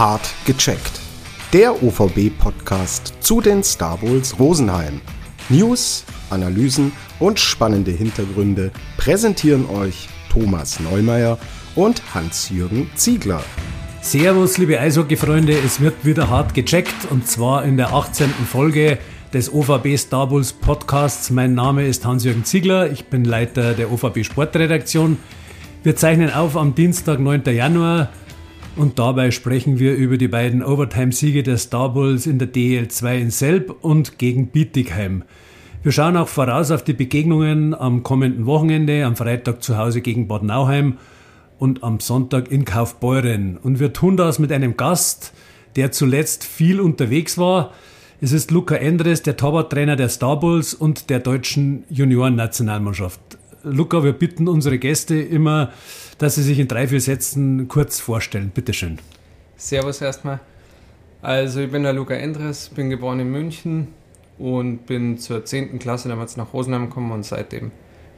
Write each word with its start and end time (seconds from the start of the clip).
Hart 0.00 0.32
gecheckt. 0.46 0.98
Der 1.52 1.82
OVB-Podcast 1.82 3.12
zu 3.20 3.42
den 3.42 3.62
Star 3.62 3.98
Bulls 3.98 4.38
Rosenheim. 4.38 5.02
News, 5.50 6.06
Analysen 6.30 6.92
und 7.18 7.38
spannende 7.38 7.90
Hintergründe 7.90 8.70
präsentieren 8.96 9.68
euch 9.68 10.08
Thomas 10.32 10.80
Neumeier 10.80 11.36
und 11.74 12.02
Hans-Jürgen 12.14 12.90
Ziegler. 12.94 13.44
Servus, 14.00 14.56
liebe 14.56 14.80
Eishockey-Freunde, 14.80 15.52
es 15.52 15.80
wird 15.80 16.02
wieder 16.02 16.30
hart 16.30 16.54
gecheckt 16.54 17.10
und 17.10 17.26
zwar 17.26 17.66
in 17.66 17.76
der 17.76 17.92
18. 17.92 18.30
Folge 18.50 18.96
des 19.34 19.52
OVB 19.52 19.98
Star 19.98 20.28
Bulls 20.28 20.54
Podcasts. 20.54 21.28
Mein 21.28 21.52
Name 21.52 21.86
ist 21.86 22.06
Hans-Jürgen 22.06 22.46
Ziegler, 22.46 22.90
ich 22.90 23.04
bin 23.08 23.24
Leiter 23.26 23.74
der 23.74 23.92
OVB 23.92 24.24
Sportredaktion. 24.24 25.18
Wir 25.82 25.94
zeichnen 25.94 26.32
auf 26.32 26.56
am 26.56 26.74
Dienstag, 26.74 27.20
9. 27.20 27.42
Januar 27.54 28.08
und 28.80 28.98
dabei 28.98 29.30
sprechen 29.30 29.78
wir 29.78 29.94
über 29.94 30.16
die 30.16 30.26
beiden 30.26 30.62
Overtime-Siege 30.62 31.42
der 31.42 31.58
Star 31.58 31.92
Bulls 31.92 32.26
in 32.26 32.38
der 32.38 32.50
DL2 32.50 33.18
in 33.18 33.30
Selb 33.30 33.76
und 33.82 34.18
gegen 34.18 34.46
Bietigheim. 34.46 35.22
Wir 35.82 35.92
schauen 35.92 36.16
auch 36.16 36.28
voraus 36.28 36.70
auf 36.70 36.82
die 36.82 36.94
Begegnungen 36.94 37.74
am 37.74 38.02
kommenden 38.02 38.46
Wochenende, 38.46 39.04
am 39.04 39.16
Freitag 39.16 39.62
zu 39.62 39.76
Hause 39.76 40.00
gegen 40.00 40.28
Bad 40.28 40.44
Nauheim 40.44 40.96
und 41.58 41.84
am 41.84 42.00
Sonntag 42.00 42.50
in 42.50 42.64
Kaufbeuren. 42.64 43.58
Und 43.58 43.80
wir 43.80 43.92
tun 43.92 44.16
das 44.16 44.38
mit 44.38 44.50
einem 44.50 44.78
Gast, 44.78 45.34
der 45.76 45.92
zuletzt 45.92 46.44
viel 46.44 46.80
unterwegs 46.80 47.36
war. 47.36 47.74
Es 48.22 48.32
ist 48.32 48.50
Luca 48.50 48.76
Endres, 48.76 49.20
der 49.20 49.36
Torwarttrainer 49.36 49.96
der 49.96 50.08
Star 50.08 50.40
Bulls 50.40 50.72
und 50.72 51.10
der 51.10 51.20
deutschen 51.20 51.84
Juniorennationalmannschaft. 51.90 53.20
Luca, 53.62 54.04
wir 54.04 54.12
bitten 54.12 54.48
unsere 54.48 54.78
Gäste 54.78 55.20
immer, 55.20 55.72
dass 56.18 56.36
sie 56.36 56.42
sich 56.42 56.58
in 56.58 56.68
drei, 56.68 56.88
vier 56.88 57.00
Sätzen 57.00 57.68
kurz 57.68 58.00
vorstellen. 58.00 58.50
Bitte 58.54 58.72
schön. 58.72 58.98
Servus 59.56 60.00
erstmal. 60.00 60.40
Also 61.22 61.60
ich 61.60 61.70
bin 61.70 61.82
der 61.82 61.92
Luca 61.92 62.14
Endres, 62.14 62.70
bin 62.70 62.88
geboren 62.88 63.20
in 63.20 63.30
München 63.30 63.88
und 64.38 64.86
bin 64.86 65.18
zur 65.18 65.44
10. 65.44 65.78
Klasse 65.78 66.08
damals 66.08 66.36
nach 66.36 66.52
Rosenheim 66.54 66.88
gekommen 66.88 67.12
und 67.12 67.24
seitdem 67.24 67.70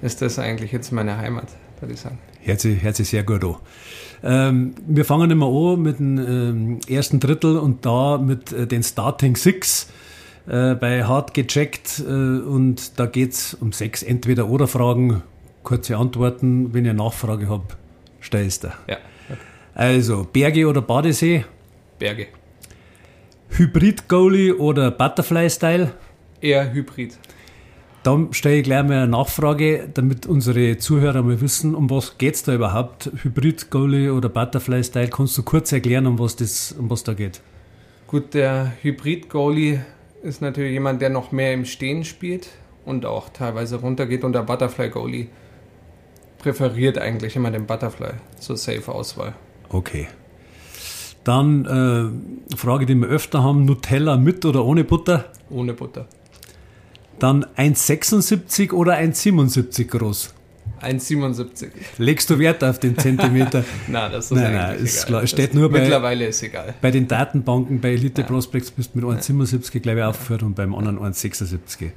ist 0.02 0.22
das 0.22 0.38
eigentlich 0.38 0.70
jetzt 0.70 0.92
meine 0.92 1.16
Heimat, 1.16 1.48
würde 1.80 1.94
ich 1.94 2.00
sagen. 2.00 2.18
Hört 2.44 2.60
sich 2.60 3.08
sehr 3.08 3.24
gut 3.24 3.44
an. 3.44 3.56
Ähm, 4.24 4.74
wir 4.86 5.04
fangen 5.04 5.30
immer 5.30 5.46
an 5.46 5.82
mit 5.82 5.98
dem 5.98 6.18
ähm, 6.18 6.80
ersten 6.88 7.18
Drittel 7.18 7.58
und 7.58 7.84
da 7.84 8.18
mit 8.18 8.52
äh, 8.52 8.68
den 8.68 8.84
Starting 8.84 9.34
Six 9.34 9.88
äh, 10.46 10.74
bei 10.74 11.04
Hart 11.04 11.34
gecheckt 11.34 12.00
äh, 12.00 12.10
und 12.10 13.00
da 13.00 13.06
geht 13.06 13.32
es 13.32 13.54
um 13.54 13.72
sechs 13.72 14.04
Entweder-Oder-Fragen 14.04 15.22
kurze 15.62 15.96
Antworten. 15.96 16.72
Wenn 16.74 16.84
ihr 16.84 16.94
Nachfrage 16.94 17.48
habt, 17.48 17.76
stellst 18.22 18.64
du. 18.64 18.68
Ja. 18.88 18.98
Also, 19.74 20.26
Berge 20.30 20.68
oder 20.68 20.82
Badesee? 20.82 21.44
Berge. 21.98 22.26
Hybrid-Goalie 23.50 24.54
oder 24.54 24.90
Butterfly-Style? 24.90 25.92
Eher 26.40 26.72
Hybrid. 26.72 27.18
Dann 28.02 28.32
stelle 28.32 28.56
ich 28.56 28.64
gleich 28.64 28.82
mal 28.82 29.02
eine 29.02 29.08
Nachfrage, 29.08 29.88
damit 29.94 30.26
unsere 30.26 30.76
Zuhörer 30.78 31.22
mal 31.22 31.40
wissen, 31.40 31.74
um 31.74 31.88
was 31.88 32.18
geht 32.18 32.34
es 32.34 32.42
da 32.42 32.54
überhaupt? 32.54 33.10
Hybrid-Goalie 33.22 34.10
oder 34.10 34.28
Butterfly-Style? 34.28 35.08
Kannst 35.08 35.38
du 35.38 35.42
kurz 35.42 35.70
erklären, 35.70 36.06
um 36.06 36.18
was, 36.18 36.34
das, 36.34 36.72
um 36.72 36.90
was 36.90 37.04
da 37.04 37.14
geht? 37.14 37.40
Gut, 38.08 38.34
der 38.34 38.72
Hybrid-Goalie 38.82 39.84
ist 40.22 40.42
natürlich 40.42 40.72
jemand, 40.72 41.00
der 41.00 41.10
noch 41.10 41.30
mehr 41.30 41.54
im 41.54 41.64
Stehen 41.64 42.04
spielt 42.04 42.48
und 42.84 43.06
auch 43.06 43.28
teilweise 43.28 43.76
runtergeht 43.76 44.24
und 44.24 44.32
der 44.32 44.42
Butterfly-Goalie 44.42 45.28
präferiert 46.42 46.98
eigentlich 46.98 47.36
immer 47.36 47.50
den 47.50 47.66
Butterfly 47.66 48.12
zur 48.38 48.56
Safe-Auswahl. 48.56 49.34
Okay. 49.68 50.08
Dann 51.24 51.64
äh, 52.50 52.56
Frage, 52.56 52.84
die 52.86 52.94
wir 52.94 53.08
öfter 53.08 53.42
haben: 53.42 53.64
Nutella 53.64 54.16
mit 54.16 54.44
oder 54.44 54.64
ohne 54.64 54.84
Butter? 54.84 55.26
Ohne 55.50 55.72
Butter. 55.72 56.06
Dann 57.18 57.44
1,76 57.56 58.72
oder 58.72 58.98
1,77 58.98 59.86
groß? 59.86 60.34
1,77. 60.82 61.68
Legst 61.98 62.28
du 62.28 62.38
Wert 62.40 62.64
auf 62.64 62.80
den 62.80 62.98
Zentimeter? 62.98 63.64
nein, 63.86 64.10
das 64.10 64.24
ist 64.26 64.32
nein, 64.32 64.52
nein, 64.52 64.78
ist 64.78 64.96
egal. 64.96 65.06
klar. 65.06 65.26
Steht 65.28 65.54
nur 65.54 65.70
bei, 65.70 65.80
mittlerweile 65.80 66.26
ist 66.26 66.42
egal. 66.42 66.74
Bei 66.80 66.90
den 66.90 67.06
Datenbanken, 67.06 67.80
bei 67.80 67.92
Elite 67.92 68.22
ja. 68.22 68.26
Prospects 68.26 68.72
bist 68.72 68.94
du 68.94 68.98
mit 68.98 69.20
1,77 69.20 69.78
glaube 69.78 70.00
ich 70.00 70.04
aufgeführt 70.04 70.42
und 70.42 70.54
beim 70.54 70.74
anderen 70.74 70.98
1,76. 70.98 71.92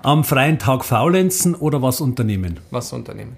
Am 0.00 0.24
freien 0.24 0.58
Tag 0.58 0.84
faulenzen 0.84 1.54
oder 1.54 1.80
was 1.80 2.00
unternehmen? 2.02 2.60
Was 2.70 2.92
unternehmen. 2.92 3.36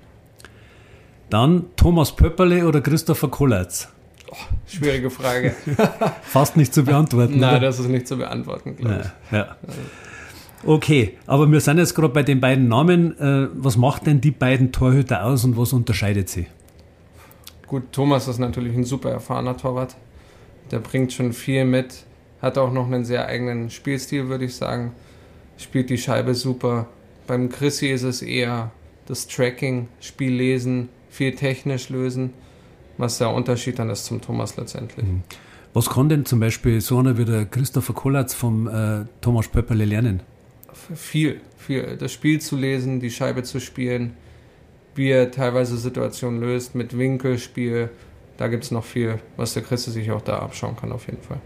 Dann 1.30 1.66
Thomas 1.76 2.14
Pöpperle 2.14 2.66
oder 2.66 2.80
Christopher 2.80 3.28
Kollatz? 3.28 3.88
Oh, 4.30 4.36
schwierige 4.66 5.10
Frage. 5.10 5.54
Fast 6.22 6.56
nicht 6.56 6.74
zu 6.74 6.84
beantworten. 6.84 7.38
Nein, 7.38 7.56
oder? 7.56 7.66
das 7.66 7.78
ist 7.78 7.88
nicht 7.88 8.06
zu 8.06 8.16
beantworten, 8.16 8.76
glaube 8.76 9.02
ich. 9.30 9.36
Ja. 9.36 9.56
Okay, 10.66 11.18
aber 11.26 11.50
wir 11.50 11.60
sind 11.60 11.78
jetzt 11.78 11.94
gerade 11.94 12.08
bei 12.08 12.22
den 12.22 12.40
beiden 12.40 12.68
Namen. 12.68 13.18
Äh, 13.18 13.48
was 13.54 13.76
macht 13.76 14.06
denn 14.06 14.20
die 14.20 14.30
beiden 14.30 14.72
Torhüter 14.72 15.24
aus 15.24 15.44
und 15.44 15.56
was 15.56 15.72
unterscheidet 15.72 16.28
sie? 16.28 16.46
Gut, 17.66 17.92
Thomas 17.92 18.28
ist 18.28 18.38
natürlich 18.38 18.74
ein 18.74 18.84
super 18.84 19.10
erfahrener 19.10 19.56
Torwart. 19.56 19.96
Der 20.70 20.78
bringt 20.78 21.12
schon 21.12 21.32
viel 21.32 21.64
mit, 21.64 22.04
hat 22.40 22.56
auch 22.56 22.72
noch 22.72 22.86
einen 22.86 23.04
sehr 23.04 23.26
eigenen 23.26 23.70
Spielstil, 23.70 24.28
würde 24.28 24.46
ich 24.46 24.56
sagen. 24.56 24.92
Spielt 25.58 25.90
die 25.90 25.98
Scheibe 25.98 26.34
super. 26.34 26.86
Beim 27.26 27.48
Chrissy 27.48 27.88
ist 27.88 28.02
es 28.02 28.22
eher 28.22 28.70
das 29.06 29.26
Tracking, 29.26 29.88
Spiel 30.00 30.32
lesen, 30.32 30.88
viel 31.14 31.32
technisch 31.36 31.90
lösen, 31.90 32.30
was 32.98 33.18
der 33.18 33.30
Unterschied 33.30 33.78
dann 33.78 33.88
ist 33.88 34.04
zum 34.04 34.20
Thomas 34.20 34.56
letztendlich. 34.56 35.06
Mhm. 35.06 35.22
Was 35.72 35.88
kann 35.90 36.08
denn 36.08 36.24
zum 36.24 36.40
Beispiel 36.40 36.80
so 36.80 36.98
einer 36.98 37.16
wie 37.18 37.24
der 37.24 37.46
Christopher 37.46 37.94
Kollatz 37.94 38.34
vom 38.34 38.66
äh, 38.66 39.04
Thomas 39.20 39.48
Pöpperle 39.48 39.84
lernen? 39.84 40.20
Viel, 40.94 41.40
viel. 41.56 41.96
Das 41.96 42.12
Spiel 42.12 42.40
zu 42.40 42.56
lesen, 42.56 42.98
die 42.98 43.10
Scheibe 43.10 43.44
zu 43.44 43.60
spielen, 43.60 44.14
wie 44.96 45.10
er 45.10 45.30
teilweise 45.30 45.76
Situationen 45.76 46.40
löst 46.40 46.74
mit 46.74 46.98
Winkelspiel. 46.98 47.90
Da 48.36 48.48
gibt 48.48 48.64
es 48.64 48.72
noch 48.72 48.84
viel, 48.84 49.20
was 49.36 49.54
der 49.54 49.62
Christi 49.62 49.92
sich 49.92 50.10
auch 50.10 50.22
da 50.22 50.38
abschauen 50.38 50.76
kann, 50.76 50.90
auf 50.90 51.06
jeden 51.06 51.22
Fall. 51.22 51.40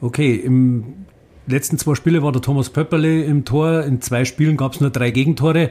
Okay, 0.00 0.34
im 0.34 1.06
letzten 1.46 1.78
zwei 1.78 1.94
Spiele 1.94 2.22
war 2.22 2.32
der 2.32 2.42
Thomas 2.42 2.70
Pöpperle 2.70 3.22
im 3.22 3.44
Tor. 3.44 3.84
In 3.84 4.00
zwei 4.00 4.24
Spielen 4.24 4.56
gab 4.56 4.74
es 4.74 4.80
nur 4.80 4.90
drei 4.90 5.12
Gegentore. 5.12 5.70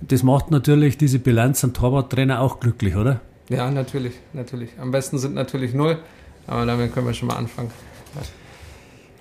Das 0.00 0.22
macht 0.22 0.50
natürlich 0.50 0.96
diese 0.96 1.18
Bilanz 1.18 1.64
am 1.64 1.72
Torwarttrainer 1.72 2.40
auch 2.40 2.60
glücklich, 2.60 2.96
oder? 2.96 3.20
Ja, 3.48 3.70
natürlich, 3.70 4.14
natürlich. 4.32 4.70
Am 4.78 4.90
besten 4.90 5.18
sind 5.18 5.34
natürlich 5.34 5.74
null, 5.74 5.98
aber 6.46 6.66
damit 6.66 6.92
können 6.92 7.06
wir 7.06 7.14
schon 7.14 7.28
mal 7.28 7.36
anfangen. 7.36 7.70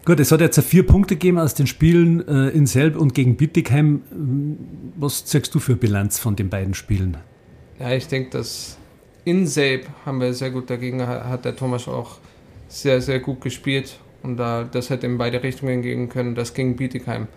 Gut, 0.05 0.19
es 0.21 0.31
hat 0.31 0.39
jetzt 0.39 0.59
vier 0.61 0.87
Punkte 0.87 1.15
gegeben 1.15 1.37
aus 1.37 1.53
den 1.53 1.67
Spielen 1.67 2.25
äh, 2.27 2.49
in 2.49 2.65
Selb 2.65 2.95
und 2.95 3.13
gegen 3.13 3.35
Bittigheim. 3.35 4.01
Was 4.95 5.25
zeigst 5.25 5.53
du 5.53 5.59
für 5.59 5.75
Bilanz 5.75 6.17
von 6.17 6.35
den 6.35 6.49
beiden 6.49 6.73
Spielen? 6.73 7.17
Ja, 7.79 7.91
ich 7.91 8.07
denke, 8.07 8.29
dass 8.29 8.77
in 9.25 9.47
Selb 9.47 9.87
haben 10.05 10.21
wir 10.21 10.33
sehr 10.33 10.51
gut 10.51 10.69
dagegen, 10.69 11.05
hat 11.05 11.43
der 11.43 11.55
Thomas 11.55 11.89
auch 11.89 12.19
sehr, 12.69 13.01
sehr 13.01 13.19
gut 13.19 13.41
gespielt 13.41 13.99
und 14.23 14.37
da, 14.37 14.63
das 14.63 14.89
hätte 14.89 15.07
in 15.07 15.17
beide 15.17 15.43
Richtungen 15.43 15.81
gehen 15.81 16.07
können. 16.07 16.35
Das 16.35 16.53
gegen 16.53 16.77
Bietigheim 16.77 17.27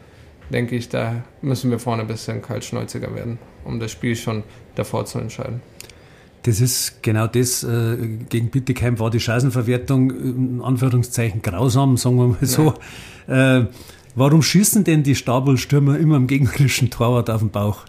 denke 0.50 0.76
ich, 0.76 0.88
da 0.88 1.22
müssen 1.42 1.70
wir 1.70 1.78
vorne 1.78 2.02
ein 2.02 2.08
bisschen 2.08 2.42
kaltschnäuziger 2.42 3.14
werden, 3.14 3.38
um 3.64 3.80
das 3.80 3.92
Spiel 3.92 4.16
schon 4.16 4.42
davor 4.74 5.04
zu 5.06 5.18
entscheiden. 5.18 5.60
Das 6.42 6.60
ist 6.60 7.02
genau 7.02 7.26
das. 7.26 7.62
Äh, 7.64 7.96
gegen 8.28 8.48
Bittigheim 8.48 8.98
war 8.98 9.10
die 9.10 9.20
Chancenverwertung 9.20 10.10
in 10.10 10.60
Anführungszeichen 10.62 11.42
grausam, 11.42 11.96
sagen 11.96 12.16
wir 12.16 12.28
mal 12.28 12.46
so. 12.46 12.74
Äh, 13.28 13.66
warum 14.14 14.42
schießen 14.42 14.82
denn 14.82 15.02
die 15.02 15.14
Stabelstürmer 15.14 15.98
immer 15.98 16.16
am 16.16 16.26
gegnerischen 16.26 16.90
Torwart 16.90 17.30
auf 17.30 17.40
den 17.40 17.50
Bauch? 17.50 17.84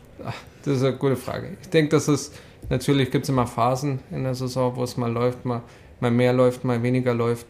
Das 0.63 0.77
ist 0.77 0.83
eine 0.83 0.95
gute 0.97 1.15
Frage. 1.15 1.57
Ich 1.61 1.69
denke, 1.69 1.89
dass 1.89 2.07
es 2.07 2.31
natürlich 2.69 3.09
gibt 3.09 3.23
es 3.23 3.29
immer 3.29 3.47
Phasen 3.47 3.99
in 4.11 4.23
der 4.23 4.35
Saison, 4.35 4.75
wo 4.75 4.83
es 4.83 4.97
mal 4.97 5.11
läuft, 5.11 5.45
mal, 5.45 5.63
mal 5.99 6.11
mehr 6.11 6.33
läuft, 6.33 6.63
mal 6.63 6.83
weniger 6.83 7.13
läuft. 7.13 7.47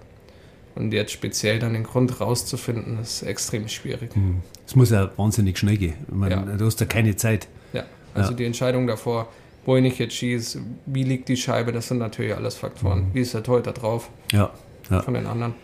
Und 0.75 0.93
jetzt 0.93 1.11
speziell 1.11 1.59
dann 1.59 1.73
den 1.73 1.83
Grund 1.83 2.21
rauszufinden, 2.21 2.99
ist 3.01 3.23
extrem 3.23 3.67
schwierig. 3.67 4.15
Hm. 4.15 4.41
Es 4.71 4.75
muss 4.77 4.89
ja 4.89 5.11
wahnsinnig 5.17 5.57
schnell 5.57 5.75
gehen. 5.75 5.95
Meine, 6.09 6.33
ja. 6.35 6.41
Du 6.55 6.65
hast 6.65 6.79
ja 6.79 6.85
keine 6.85 7.13
Zeit. 7.17 7.49
Ja, 7.73 7.83
also 8.13 8.31
ja. 8.31 8.37
die 8.37 8.45
Entscheidung 8.45 8.87
davor, 8.87 9.27
wo 9.65 9.75
ich 9.75 9.99
jetzt 9.99 10.13
schieße, 10.13 10.61
wie 10.85 11.03
liegt 11.03 11.27
die 11.27 11.35
Scheibe, 11.35 11.73
das 11.73 11.89
sind 11.89 11.97
natürlich 11.97 12.33
alles 12.33 12.55
Faktoren. 12.55 12.99
Mhm. 12.99 13.13
Wie 13.13 13.19
ist 13.19 13.33
der 13.33 13.43
Torhüter 13.43 13.73
drauf? 13.73 14.09
Ja, 14.31 14.49
ja. 14.89 15.01
Von 15.01 15.15
den 15.15 15.25
anderen. 15.25 15.55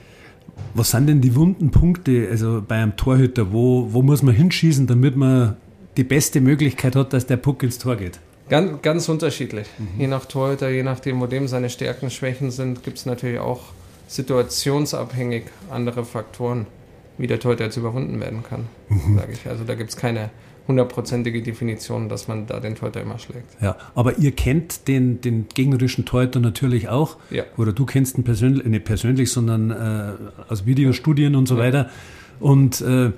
Was 0.74 0.92
sind 0.92 1.08
denn 1.08 1.22
die 1.22 1.38
wunden 1.38 1.72
Punkte, 1.72 2.28
also 2.30 2.62
bei 2.68 2.76
einem 2.76 2.98
Torhüter? 2.98 3.54
Wo, 3.54 3.88
wo 3.94 4.02
muss 4.02 4.24
man 4.24 4.36
hinschießen, 4.36 4.88
damit 4.88 5.16
man 5.16 5.56
die 5.96 6.04
beste 6.04 6.42
Möglichkeit 6.42 6.98
hat, 6.98 7.14
dass 7.14 7.26
der 7.26 7.38
Puck 7.38 7.64
ins 7.64 7.78
Tor 7.78 7.96
geht? 7.96 8.20
Ganz, 8.50 8.82
ganz 8.82 9.08
unterschiedlich. 9.08 9.68
Mhm. 9.78 10.02
Je 10.02 10.08
nach 10.08 10.26
Torhüter, 10.26 10.68
je 10.68 10.84
nachdem, 10.84 11.22
wo 11.22 11.28
dem 11.28 11.48
seine 11.48 11.70
Stärken, 11.70 12.10
Schwächen 12.10 12.52
sind, 12.52 12.84
gibt 12.84 12.98
es 12.98 13.06
natürlich 13.06 13.40
auch 13.40 13.62
situationsabhängig 14.10 15.44
andere 15.70 16.04
Faktoren. 16.04 16.68
Wie 17.18 17.28
der 17.28 17.40
Torhüter 17.40 17.66
jetzt 17.66 17.78
überwunden 17.78 18.20
werden 18.20 18.44
kann, 18.44 18.68
mhm. 18.90 19.18
sage 19.18 19.34
ich. 19.34 19.48
Also 19.48 19.64
da 19.64 19.76
gibt 19.76 19.90
es 19.90 19.98
keine 19.98 20.30
hundertprozentige 20.68 21.42
Definition, 21.42 22.10
dass 22.10 22.28
man 22.28 22.46
da 22.46 22.60
den 22.60 22.76
Torhüter 22.76 23.02
immer 23.02 23.18
schlägt. 23.20 23.62
Ja, 23.62 23.78
aber 23.96 24.18
ihr 24.18 24.34
kennt 24.34 24.88
den, 24.88 25.22
den 25.22 25.48
gegnerischen 25.54 26.06
Torhüter 26.06 26.40
natürlich 26.40 26.90
auch. 26.90 27.18
Ja. 27.30 27.44
Oder 27.56 27.72
du 27.72 27.86
kennst 27.86 28.18
ihn 28.18 28.24
persönlich, 28.24 28.66
nicht 28.66 28.86
persönlich, 28.86 29.32
sondern 29.32 29.72
äh, 29.72 30.52
aus 30.52 30.66
Videostudien 30.66 31.36
und 31.36 31.48
so 31.48 31.56
ja. 31.56 31.62
weiter. 31.62 31.90
Und 32.40 32.82
äh, 32.82 33.12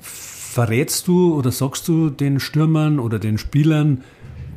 verrätst 0.00 1.08
du 1.08 1.34
oder 1.34 1.50
sagst 1.50 1.88
du 1.88 2.10
den 2.10 2.38
Stürmern 2.38 3.00
oder 3.00 3.18
den 3.18 3.38
Spielern, 3.38 4.04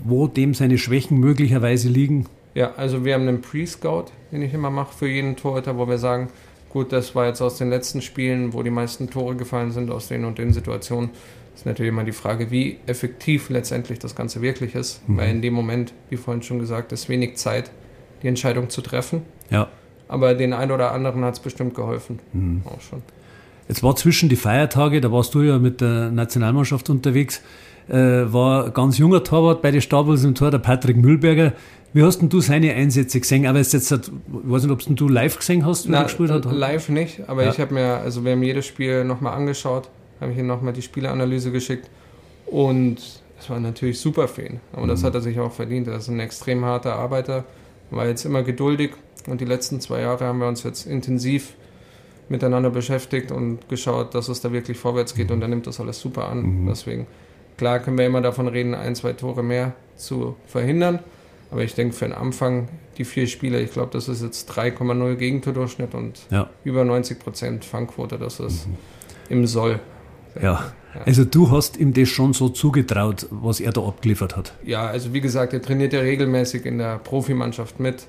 wo 0.03 0.27
dem 0.27 0.53
seine 0.53 0.77
Schwächen 0.77 1.19
möglicherweise 1.19 1.89
liegen? 1.89 2.27
Ja, 2.53 2.73
also 2.75 3.03
wir 3.03 3.15
haben 3.15 3.27
einen 3.27 3.41
Pre-Scout, 3.41 4.05
den 4.31 4.41
ich 4.41 4.53
immer 4.53 4.69
mache 4.69 4.94
für 4.94 5.07
jeden 5.07 5.35
Torhüter, 5.35 5.77
wo 5.77 5.88
wir 5.88 5.97
sagen, 5.97 6.29
gut, 6.77 6.94
das 6.94 7.15
war 7.15 7.25
jetzt 7.25 7.41
aus 7.41 7.57
den 7.57 7.71
letzten 7.71 8.03
Spielen, 8.03 8.53
wo 8.53 8.62
die 8.62 8.69
meisten 8.69 9.09
Tore 9.09 9.35
gefallen 9.35 9.71
sind, 9.71 9.89
aus 9.89 10.09
den 10.09 10.25
und 10.25 10.38
den 10.38 10.53
Situationen. 10.53 11.09
Ist 11.56 11.65
natürlich 11.65 11.89
immer 11.89 12.03
die 12.03 12.12
Frage, 12.12 12.51
wie 12.51 12.77
effektiv 12.85 13.50
letztendlich 13.50 13.97
das 13.97 14.15
Ganze 14.15 14.44
wirklich 14.44 14.75
ist, 14.75 15.01
mhm. 15.09 15.18
weil 15.18 15.29
in 15.31 15.41
dem 15.41 15.56
Moment, 15.56 15.91
wie 16.12 16.18
vorhin 16.18 16.44
schon 16.44 16.59
gesagt, 16.59 16.91
ist 16.91 17.09
wenig 17.09 17.35
Zeit, 17.38 17.71
die 18.21 18.27
Entscheidung 18.27 18.69
zu 18.69 18.81
treffen. 18.81 19.24
Ja. 19.50 19.69
Aber 20.07 20.35
den 20.35 20.53
einen 20.53 20.71
oder 20.71 20.91
anderen 20.91 21.25
hat 21.25 21.33
es 21.33 21.39
bestimmt 21.39 21.74
geholfen. 21.74 22.19
Mhm. 22.33 22.62
Auch 22.65 22.80
schon. 22.80 23.01
Jetzt 23.68 23.81
war 23.81 23.95
zwischen 23.95 24.30
die 24.30 24.35
Feiertage, 24.35 25.01
da 25.01 25.12
warst 25.12 25.33
du 25.33 25.41
ja 25.41 25.57
mit 25.57 25.81
der 25.81 26.12
Nationalmannschaft 26.12 26.91
unterwegs, 26.91 27.41
äh, 27.89 28.31
war 28.31 28.72
ganz 28.72 28.98
junger 28.98 29.24
Torwart 29.24 29.62
bei 29.62 29.72
den 29.72 29.81
Stabels 29.81 30.24
im 30.24 30.36
Tor, 30.36 30.51
der 30.51 30.60
Patrick 30.60 30.98
Mühlberger. 30.98 31.54
Wie 31.94 32.04
hast 32.04 32.19
denn 32.19 32.30
du 32.30 32.42
seine 32.42 32.74
Einsätze 32.74 33.19
gesehen? 33.19 33.48
Aber 33.48 33.60
jetzt, 33.60 33.74
jetzt 33.74 33.92
ich 33.92 34.12
weiß 34.28 34.63
nicht, 34.63 34.72
ob 34.72 34.95
du 34.95 35.07
live 35.07 35.38
gesehen 35.38 35.66
hast, 35.66 35.88
wie 35.88 35.92
Na, 35.92 36.00
er 36.00 36.04
gespielt 36.04 36.31
hat. 36.31 36.45
Live 36.45 36.89
nicht, 36.89 37.28
aber 37.28 37.44
ja. 37.44 37.51
ich 37.51 37.60
habe 37.60 37.74
mir, 37.74 37.98
also 37.98 38.24
wir 38.24 38.34
haben 38.34 38.44
jedes 38.44 38.66
Spiel 38.66 39.04
nochmal 39.04 39.34
angeschaut, 39.34 39.89
habe 40.19 40.31
ich 40.31 40.38
ihm 40.38 40.48
nochmal 40.48 40.74
die 40.74 40.81
Spieleanalyse 40.81 41.51
geschickt 41.51 41.89
und 42.45 42.98
es 43.39 43.50
war 43.50 43.60
natürlich 43.60 44.00
super 44.00 44.28
für 44.28 44.44
ihn. 44.44 44.60
Aber 44.74 44.83
mhm. 44.83 44.90
das 44.90 45.04
hat 45.04 45.16
er 45.16 45.22
sich 45.22 45.40
auch 45.40 45.51
verdient. 45.51 45.88
Er 45.88 45.98
ist 45.98 46.07
ein 46.10 46.19
extrem 46.19 46.66
harter 46.66 46.95
Arbeiter, 46.95 47.45
war 47.90 48.07
jetzt 48.07 48.25
immer 48.25 48.44
geduldig 48.44 48.92
und 49.28 49.42
die 49.42 49.45
letzten 49.45 49.80
zwei 49.80 50.01
Jahre 50.01 50.25
haben 50.25 50.40
wir 50.40 50.48
uns 50.48 50.63
jetzt 50.63 50.86
intensiv 50.86 51.54
miteinander 52.30 52.69
beschäftigt 52.69 53.31
und 53.31 53.69
geschaut, 53.69 54.13
dass 54.13 54.28
es 54.28 54.42
da 54.42 54.51
wirklich 54.51 54.78
vorwärts 54.78 55.16
geht 55.16 55.31
und 55.31 55.42
er 55.42 55.48
nimmt 55.48 55.68
das 55.68 55.80
alles 55.80 56.00
super 56.00 56.28
an. 56.28 56.63
Mhm. 56.63 56.68
Deswegen, 56.68 57.07
klar 57.57 57.80
können 57.80 57.98
wir 57.98 58.06
immer 58.06 58.21
davon 58.21 58.48
reden, 58.48 58.74
ein, 58.74 58.95
zwei 58.95 59.13
Tore 59.13 59.44
mehr 59.44 59.74
zu 59.95 60.36
verhindern. 60.45 61.00
Aber 61.50 61.63
ich 61.63 61.75
denke, 61.75 61.95
für 61.95 62.06
den 62.06 62.13
Anfang, 62.13 62.68
die 62.98 63.06
vier 63.06 63.27
Spiele, 63.27 63.62
ich 63.62 63.71
glaube, 63.71 63.89
das 63.94 64.07
ist 64.09 64.21
jetzt 64.21 64.51
3,0 64.51 65.15
Gegentordurchschnitt 65.15 65.94
und 65.94 66.19
ja. 66.30 66.50
über 66.63 66.83
90 66.83 67.19
Prozent 67.19 67.65
Fangquote, 67.65 68.18
das 68.18 68.39
ist 68.39 68.68
mhm. 68.68 68.75
im 69.30 69.48
Soll. 69.48 69.80
Ja. 70.36 70.42
ja. 70.42 71.01
also 71.06 71.24
du 71.24 71.50
hast 71.50 71.77
ihm 71.77 71.94
das 71.94 72.09
schon 72.09 72.33
so 72.33 72.50
zugetraut, 72.50 73.27
was 73.30 73.59
er 73.59 73.71
da 73.71 73.81
abgeliefert 73.81 74.36
hat. 74.36 74.54
Ja, 74.63 74.88
also 74.88 75.13
wie 75.13 75.21
gesagt, 75.21 75.54
er 75.54 75.62
trainiert 75.62 75.94
ja 75.94 76.01
regelmäßig 76.01 76.65
in 76.65 76.80
der 76.80 76.98
Profimannschaft 76.98 77.80
mit 77.80 78.07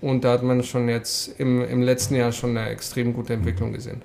und 0.00 0.24
da 0.24 0.32
hat 0.32 0.42
man 0.42 0.62
schon 0.64 0.88
jetzt 0.88 1.38
im, 1.38 1.62
im 1.62 1.80
letzten 1.80 2.16
Jahr 2.16 2.32
schon 2.32 2.56
eine 2.56 2.68
extrem 2.70 3.14
gute 3.14 3.34
Entwicklung 3.34 3.72
gesehen. 3.72 4.02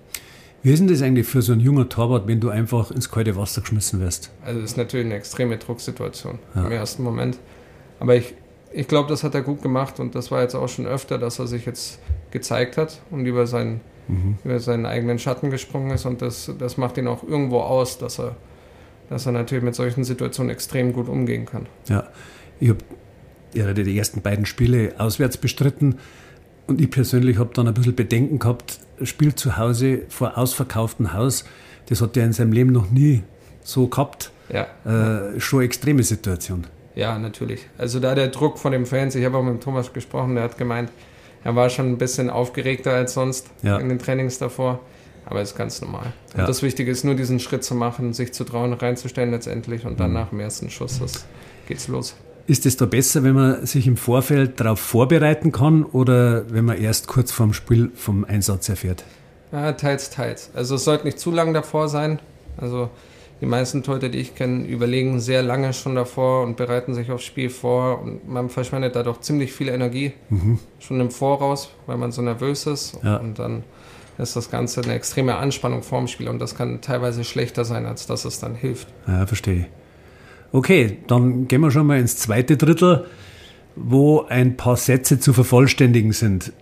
Wie 0.61 0.71
ist 0.71 0.79
denn 0.79 0.87
das 0.87 1.01
eigentlich 1.01 1.25
für 1.25 1.41
so 1.41 1.53
einen 1.53 1.61
jungen 1.61 1.87
Torwart, 1.89 2.27
wenn 2.27 2.39
du 2.39 2.49
einfach 2.49 2.91
ins 2.91 3.09
kalte 3.09 3.35
Wasser 3.35 3.61
geschmissen 3.61 4.01
wirst? 4.01 4.31
Also 4.43 4.59
das 4.61 4.71
ist 4.71 4.77
natürlich 4.77 5.05
eine 5.05 5.15
extreme 5.15 5.57
Drucksituation 5.57 6.39
ja. 6.55 6.65
im 6.65 6.71
ersten 6.71 7.03
Moment. 7.03 7.37
Aber 7.99 8.15
ich, 8.15 8.33
ich 8.73 8.87
glaube, 8.87 9.09
das 9.09 9.23
hat 9.23 9.35
er 9.35 9.41
gut 9.41 9.61
gemacht 9.61 9.99
und 9.99 10.15
das 10.15 10.31
war 10.31 10.41
jetzt 10.41 10.55
auch 10.55 10.67
schon 10.67 10.85
öfter, 10.85 11.17
dass 11.17 11.39
er 11.39 11.47
sich 11.47 11.65
jetzt 11.65 11.99
gezeigt 12.31 12.77
hat 12.77 13.01
und 13.09 13.25
über 13.25 13.47
seinen, 13.47 13.81
mhm. 14.07 14.37
über 14.43 14.59
seinen 14.59 14.85
eigenen 14.85 15.17
Schatten 15.17 15.49
gesprungen 15.49 15.91
ist 15.91 16.05
und 16.05 16.21
das, 16.21 16.51
das 16.59 16.77
macht 16.77 16.97
ihn 16.97 17.07
auch 17.07 17.23
irgendwo 17.23 17.61
aus, 17.61 17.97
dass 17.97 18.19
er, 18.19 18.35
dass 19.09 19.25
er 19.25 19.31
natürlich 19.31 19.63
mit 19.63 19.75
solchen 19.75 20.03
Situationen 20.03 20.51
extrem 20.51 20.93
gut 20.93 21.07
umgehen 21.07 21.45
kann. 21.45 21.67
Ja, 21.87 22.07
ich 22.59 22.69
habe 22.69 22.79
ja, 23.53 23.73
die 23.73 23.97
ersten 23.97 24.21
beiden 24.21 24.45
Spiele 24.45 24.93
auswärts 24.97 25.37
bestritten 25.37 25.97
und 26.67 26.81
ich 26.81 26.91
persönlich 26.91 27.37
habe 27.37 27.51
dann 27.53 27.67
ein 27.67 27.73
bisschen 27.73 27.95
Bedenken 27.95 28.39
gehabt, 28.39 28.79
Spiel 29.03 29.35
zu 29.35 29.57
Hause 29.57 30.03
vor 30.09 30.37
ausverkauftem 30.37 31.13
Haus, 31.13 31.45
das 31.87 32.01
hat 32.01 32.15
er 32.17 32.25
in 32.25 32.33
seinem 32.33 32.51
Leben 32.51 32.71
noch 32.71 32.91
nie 32.91 33.23
so 33.63 33.87
gehabt. 33.87 34.31
Ja. 34.51 34.67
Äh, 34.85 35.39
schon 35.39 35.59
eine 35.59 35.65
extreme 35.65 36.03
Situation. 36.03 36.65
Ja, 36.95 37.17
natürlich. 37.17 37.67
Also 37.77 37.99
da 37.99 38.15
der 38.15 38.27
Druck 38.27 38.57
von 38.57 38.71
den 38.71 38.85
Fans, 38.85 39.15
ich 39.15 39.23
habe 39.23 39.37
auch 39.37 39.43
mit 39.43 39.61
Thomas 39.61 39.93
gesprochen, 39.93 40.35
der 40.35 40.43
hat 40.43 40.57
gemeint, 40.57 40.91
er 41.43 41.55
war 41.55 41.69
schon 41.69 41.87
ein 41.87 41.97
bisschen 41.97 42.29
aufgeregter 42.29 42.91
als 42.93 43.13
sonst 43.13 43.47
ja. 43.61 43.77
in 43.77 43.89
den 43.89 43.99
Trainings 43.99 44.37
davor. 44.37 44.79
Aber 45.25 45.41
ist 45.41 45.55
ganz 45.55 45.79
normal. 45.81 46.11
Ja. 46.35 46.47
das 46.47 46.63
Wichtige 46.63 46.89
ist 46.89 47.03
nur 47.03 47.13
diesen 47.13 47.39
Schritt 47.39 47.63
zu 47.63 47.75
machen, 47.75 48.13
sich 48.13 48.33
zu 48.33 48.43
trauen, 48.43 48.73
reinzustellen 48.73 49.29
letztendlich 49.29 49.85
und 49.85 49.99
dann 49.99 50.09
mhm. 50.09 50.15
nach 50.15 50.29
dem 50.29 50.39
ersten 50.39 50.71
Schuss 50.71 50.99
das 50.99 51.25
geht's 51.67 51.87
los. 51.87 52.15
Ist 52.49 52.65
es 52.65 52.77
da 52.77 52.87
besser, 52.87 53.21
wenn 53.21 53.35
man 53.35 53.63
sich 53.67 53.85
im 53.85 53.95
Vorfeld 53.95 54.59
darauf 54.59 54.79
vorbereiten 54.79 55.51
kann 55.51 55.83
oder 55.83 56.51
wenn 56.51 56.65
man 56.65 56.79
erst 56.81 57.05
kurz 57.05 57.31
vorm 57.31 57.53
Spiel 57.53 57.91
vom 57.93 58.25
Einsatz 58.25 58.67
erfährt? 58.69 59.03
Ja, 59.51 59.71
teils, 59.73 60.09
teils. 60.09 60.49
Also 60.55 60.73
es 60.73 60.83
sollte 60.83 61.05
nicht 61.05 61.19
zu 61.19 61.29
lang 61.29 61.53
davor 61.53 61.89
sein. 61.89 62.17
Also 62.57 62.89
die 63.39 63.45
meisten 63.45 63.83
Leute, 63.83 64.09
die 64.09 64.17
ich 64.17 64.33
kenne, 64.33 64.65
überlegen 64.65 65.19
sehr 65.19 65.43
lange 65.43 65.73
schon 65.73 65.93
davor 65.93 66.41
und 66.41 66.57
bereiten 66.57 66.95
sich 66.95 67.11
aufs 67.11 67.23
Spiel 67.23 67.51
vor 67.51 68.01
und 68.01 68.27
man 68.27 68.49
verschwendet 68.49 68.95
dadurch 68.95 69.21
ziemlich 69.21 69.53
viel 69.53 69.67
Energie 69.67 70.13
mhm. 70.29 70.57
schon 70.79 70.99
im 70.99 71.11
Voraus, 71.11 71.69
weil 71.85 71.97
man 71.97 72.11
so 72.11 72.23
nervös 72.23 72.65
ist 72.65 72.97
ja. 73.03 73.17
und 73.17 73.37
dann 73.37 73.63
ist 74.17 74.35
das 74.35 74.49
Ganze 74.49 74.81
eine 74.81 74.95
extreme 74.95 75.35
Anspannung 75.35 75.83
vorm 75.83 76.07
Spiel 76.07 76.27
und 76.27 76.39
das 76.39 76.55
kann 76.55 76.81
teilweise 76.81 77.23
schlechter 77.23 77.63
sein, 77.63 77.85
als 77.85 78.07
dass 78.07 78.25
es 78.25 78.39
dann 78.39 78.55
hilft. 78.55 78.87
Ja, 79.07 79.27
verstehe. 79.27 79.67
Okay, 80.51 80.97
dann 81.07 81.47
gehen 81.47 81.61
wir 81.61 81.71
schon 81.71 81.87
mal 81.87 81.99
ins 81.99 82.17
zweite 82.17 82.57
Drittel, 82.57 83.05
wo 83.75 84.25
ein 84.27 84.57
paar 84.57 84.77
Sätze 84.77 85.19
zu 85.19 85.33
vervollständigen 85.33 86.11
sind. 86.11 86.53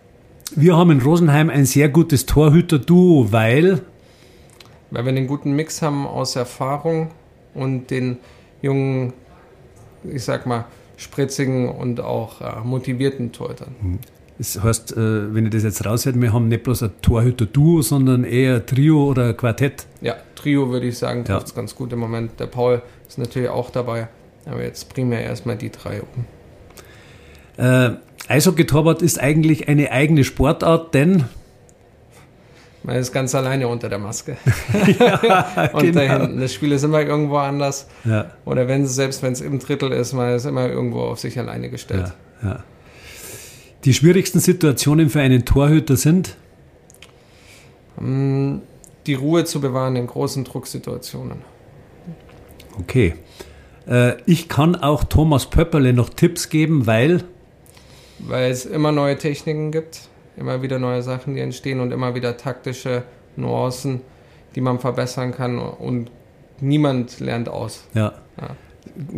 Wir 0.55 0.75
haben 0.75 0.91
in 0.91 1.01
Rosenheim 1.01 1.49
ein 1.49 1.65
sehr 1.65 1.89
gutes 1.89 2.25
Torhüter-Duo, 2.25 3.31
weil 3.31 3.81
weil 4.91 5.03
wir 5.03 5.09
einen 5.09 5.27
guten 5.27 5.53
Mix 5.53 5.81
haben 5.81 6.07
aus 6.07 6.35
Erfahrung 6.35 7.11
und 7.53 7.91
den 7.91 8.17
jungen, 8.61 9.13
ich 10.03 10.23
sag 10.23 10.45
mal, 10.45 10.65
spritzigen 10.95 11.69
und 11.69 11.99
auch 11.99 12.41
äh, 12.41 12.61
motivierten 12.63 13.31
Torhütern. 13.31 13.99
Das 14.37 14.61
heißt, 14.61 14.95
äh, 14.95 15.33
wenn 15.33 15.45
ich 15.45 15.51
das 15.51 15.63
jetzt 15.63 15.85
raushätte, 15.85 16.21
wir 16.21 16.31
haben 16.31 16.47
nicht 16.47 16.63
bloß 16.63 16.83
ein 16.83 16.91
Torhüter-Duo, 17.01 17.81
sondern 17.81 18.23
eher 18.23 18.65
Trio 18.65 19.05
oder 19.05 19.33
Quartett. 19.33 19.85
Ja, 20.01 20.15
Trio 20.35 20.69
würde 20.69 20.87
ich 20.87 20.97
sagen, 20.97 21.25
trifft 21.25 21.49
ja. 21.49 21.55
ganz 21.55 21.75
gut 21.75 21.91
im 21.91 21.99
Moment. 21.99 22.39
Der 22.39 22.45
Paul 22.45 22.81
ist 23.17 23.25
natürlich 23.25 23.49
auch 23.49 23.71
dabei, 23.71 24.09
aber 24.45 24.61
jetzt 24.63 24.93
bringen 24.93 25.09
wir 25.09 25.19
erstmal 25.19 25.55
die 25.55 25.71
drei 25.71 26.01
um. 26.01 26.25
Äh, 27.63 27.95
Eishockey-Torwart 28.27 29.01
ist 29.01 29.19
eigentlich 29.19 29.67
eine 29.67 29.91
eigene 29.91 30.23
Sportart, 30.23 30.93
denn 30.93 31.25
man 32.83 32.95
ist 32.97 33.11
ganz 33.11 33.33
alleine 33.33 33.67
unter 33.67 33.89
der 33.89 33.97
Maske. 33.97 34.37
ja, 34.99 35.69
und 35.73 35.81
genau. 35.81 35.99
dahin, 35.99 36.39
das 36.39 36.53
Spiel 36.53 36.71
ist 36.71 36.83
immer 36.83 37.01
irgendwo 37.01 37.37
anders. 37.37 37.87
Ja. 38.05 38.31
Oder 38.45 38.67
wenn 38.67 38.83
es, 38.83 38.95
selbst 38.95 39.23
wenn 39.23 39.33
es 39.33 39.41
im 39.41 39.57
Drittel 39.59 39.91
ist, 39.91 40.13
man 40.13 40.35
ist 40.35 40.45
immer 40.45 40.69
irgendwo 40.69 41.01
auf 41.01 41.19
sich 41.19 41.39
alleine 41.39 41.69
gestellt. 41.69 42.13
Ja, 42.43 42.49
ja. 42.49 42.63
Die 43.83 43.93
schwierigsten 43.93 44.39
Situationen 44.39 45.09
für 45.09 45.21
einen 45.21 45.43
Torhüter 45.43 45.97
sind? 45.97 46.37
Mm, 47.99 48.57
die 49.07 49.15
Ruhe 49.15 49.43
zu 49.45 49.59
bewahren 49.59 49.95
in 49.95 50.05
großen 50.05 50.43
Drucksituationen. 50.43 51.41
Okay. 52.79 53.15
Äh, 53.87 54.13
ich 54.25 54.49
kann 54.49 54.75
auch 54.75 55.03
Thomas 55.03 55.49
Pöpperle 55.49 55.93
noch 55.93 56.09
Tipps 56.09 56.49
geben, 56.49 56.87
weil? 56.87 57.23
Weil 58.19 58.51
es 58.51 58.65
immer 58.65 58.91
neue 58.91 59.17
Techniken 59.17 59.71
gibt 59.71 60.09
immer 60.37 60.61
wieder 60.61 60.79
neue 60.79 61.01
Sachen, 61.01 61.35
die 61.35 61.41
entstehen 61.41 61.79
und 61.79 61.91
immer 61.91 62.15
wieder 62.15 62.37
taktische 62.37 63.03
Nuancen, 63.35 64.01
die 64.55 64.61
man 64.61 64.79
verbessern 64.79 65.31
kann 65.33 65.57
und 65.59 66.09
niemand 66.61 67.19
lernt 67.19 67.49
aus. 67.49 67.85
Ja. 67.93 68.13
ja. 68.39 68.55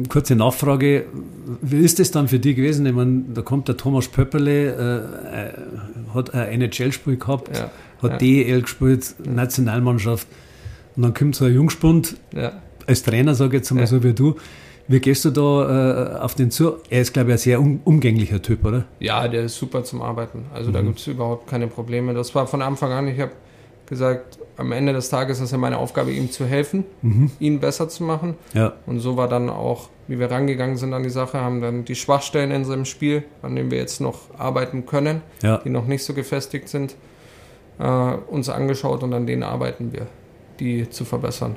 Kurze 0.10 0.36
Nachfrage, 0.36 1.06
wie 1.62 1.79
ist 1.79 2.00
es 2.00 2.12
dann 2.12 2.27
für 2.27 2.39
dich 2.39 2.56
gewesen? 2.56 2.86
Ich 2.86 2.94
meine, 2.94 3.24
da 3.34 3.41
kommt 3.41 3.68
der 3.68 3.77
Thomas 3.77 4.08
Pöpperle, 4.08 4.74
äh, 4.74 5.48
äh 5.48 6.13
hat 6.13 6.34
ein 6.34 6.62
NHL-Spiel 6.62 7.18
gehabt, 7.18 7.56
ja. 7.56 7.70
hat 8.01 8.12
ja. 8.13 8.18
DEL 8.18 8.63
gespielt, 8.63 9.13
Nationalmannschaft 9.24 10.27
und 10.96 11.03
dann 11.03 11.13
kommt 11.13 11.36
so 11.36 11.46
ein 11.46 11.53
Jungspund 11.53 12.18
ja. 12.34 12.53
Als 12.89 13.03
Trainer, 13.03 13.36
sage 13.36 13.58
ich 13.58 13.62
jetzt 13.62 13.72
mal 13.72 13.88
so 13.88 14.03
wie 14.03 14.13
du, 14.13 14.36
wie 14.89 15.00
gehst 15.00 15.24
du 15.24 15.29
da 15.29 16.15
äh, 16.15 16.19
auf 16.19 16.34
den 16.34 16.50
zu? 16.50 16.77
Er 16.89 17.01
ist, 17.01 17.13
glaube 17.13 17.29
ich, 17.29 17.36
ein 17.36 17.38
sehr 17.38 17.60
um, 17.62 17.79
umgänglicher 17.86 18.41
Typ, 18.41 18.65
oder? 18.65 18.86
Ja, 19.00 19.27
der 19.27 19.43
ist 19.43 19.55
super 19.55 19.84
zum 19.84 20.01
Arbeiten. 20.01 20.46
Also 20.51 20.69
mhm. 20.69 20.74
da 20.74 20.81
gibt 20.81 21.00
es 21.00 21.05
überhaupt 21.05 21.48
keine 21.48 21.67
Probleme. 21.67 22.15
Das 22.15 22.34
war 22.34 22.48
von 22.48 22.63
Anfang 22.63 22.91
an, 22.91 23.08
ich 23.08 23.19
habe 23.19 23.31
gesagt, 23.86 24.39
am 24.58 24.72
Ende 24.72 24.91
des 24.93 25.10
Tages 25.10 25.38
ist 25.38 25.46
es 25.46 25.51
ja 25.51 25.60
meine 25.60 25.77
Aufgabe, 25.77 26.12
ihm 26.12 26.31
zu 26.31 26.46
helfen, 26.46 26.86
mhm. 27.03 27.29
ihn 27.39 27.60
besser 27.60 27.88
zu 27.88 28.03
machen. 28.03 28.34
Ja. 28.53 28.74
Und 28.88 29.00
so 29.00 29.15
war 29.15 29.27
dann 29.27 29.50
auch, 29.50 29.89
wie 30.08 30.19
wir 30.19 30.31
rangegangen 30.31 30.77
sind 30.77 30.93
an 30.93 31.03
die 31.03 31.10
Sache, 31.10 31.39
haben 31.39 31.62
dann 31.62 31.86
die 31.86 31.96
Schwachstellen 31.96 32.50
in 32.50 32.65
seinem 32.65 32.86
Spiel, 32.86 33.24
an 33.43 33.55
denen 33.55 33.69
wir 33.69 33.77
jetzt 33.77 34.01
noch 34.01 34.22
arbeiten 34.39 34.88
können, 34.88 35.22
ja. 35.43 35.58
die 35.58 35.69
noch 35.69 35.86
nicht 35.86 36.03
so 36.03 36.15
gefestigt 36.15 36.67
sind, 36.67 36.96
äh, 37.77 37.84
uns 37.86 38.50
angeschaut 38.50 39.03
und 39.03 39.13
an 39.13 39.27
denen 39.27 39.43
arbeiten 39.43 39.93
wir, 39.93 40.08
die 40.60 40.89
zu 40.89 41.05
verbessern. 41.05 41.55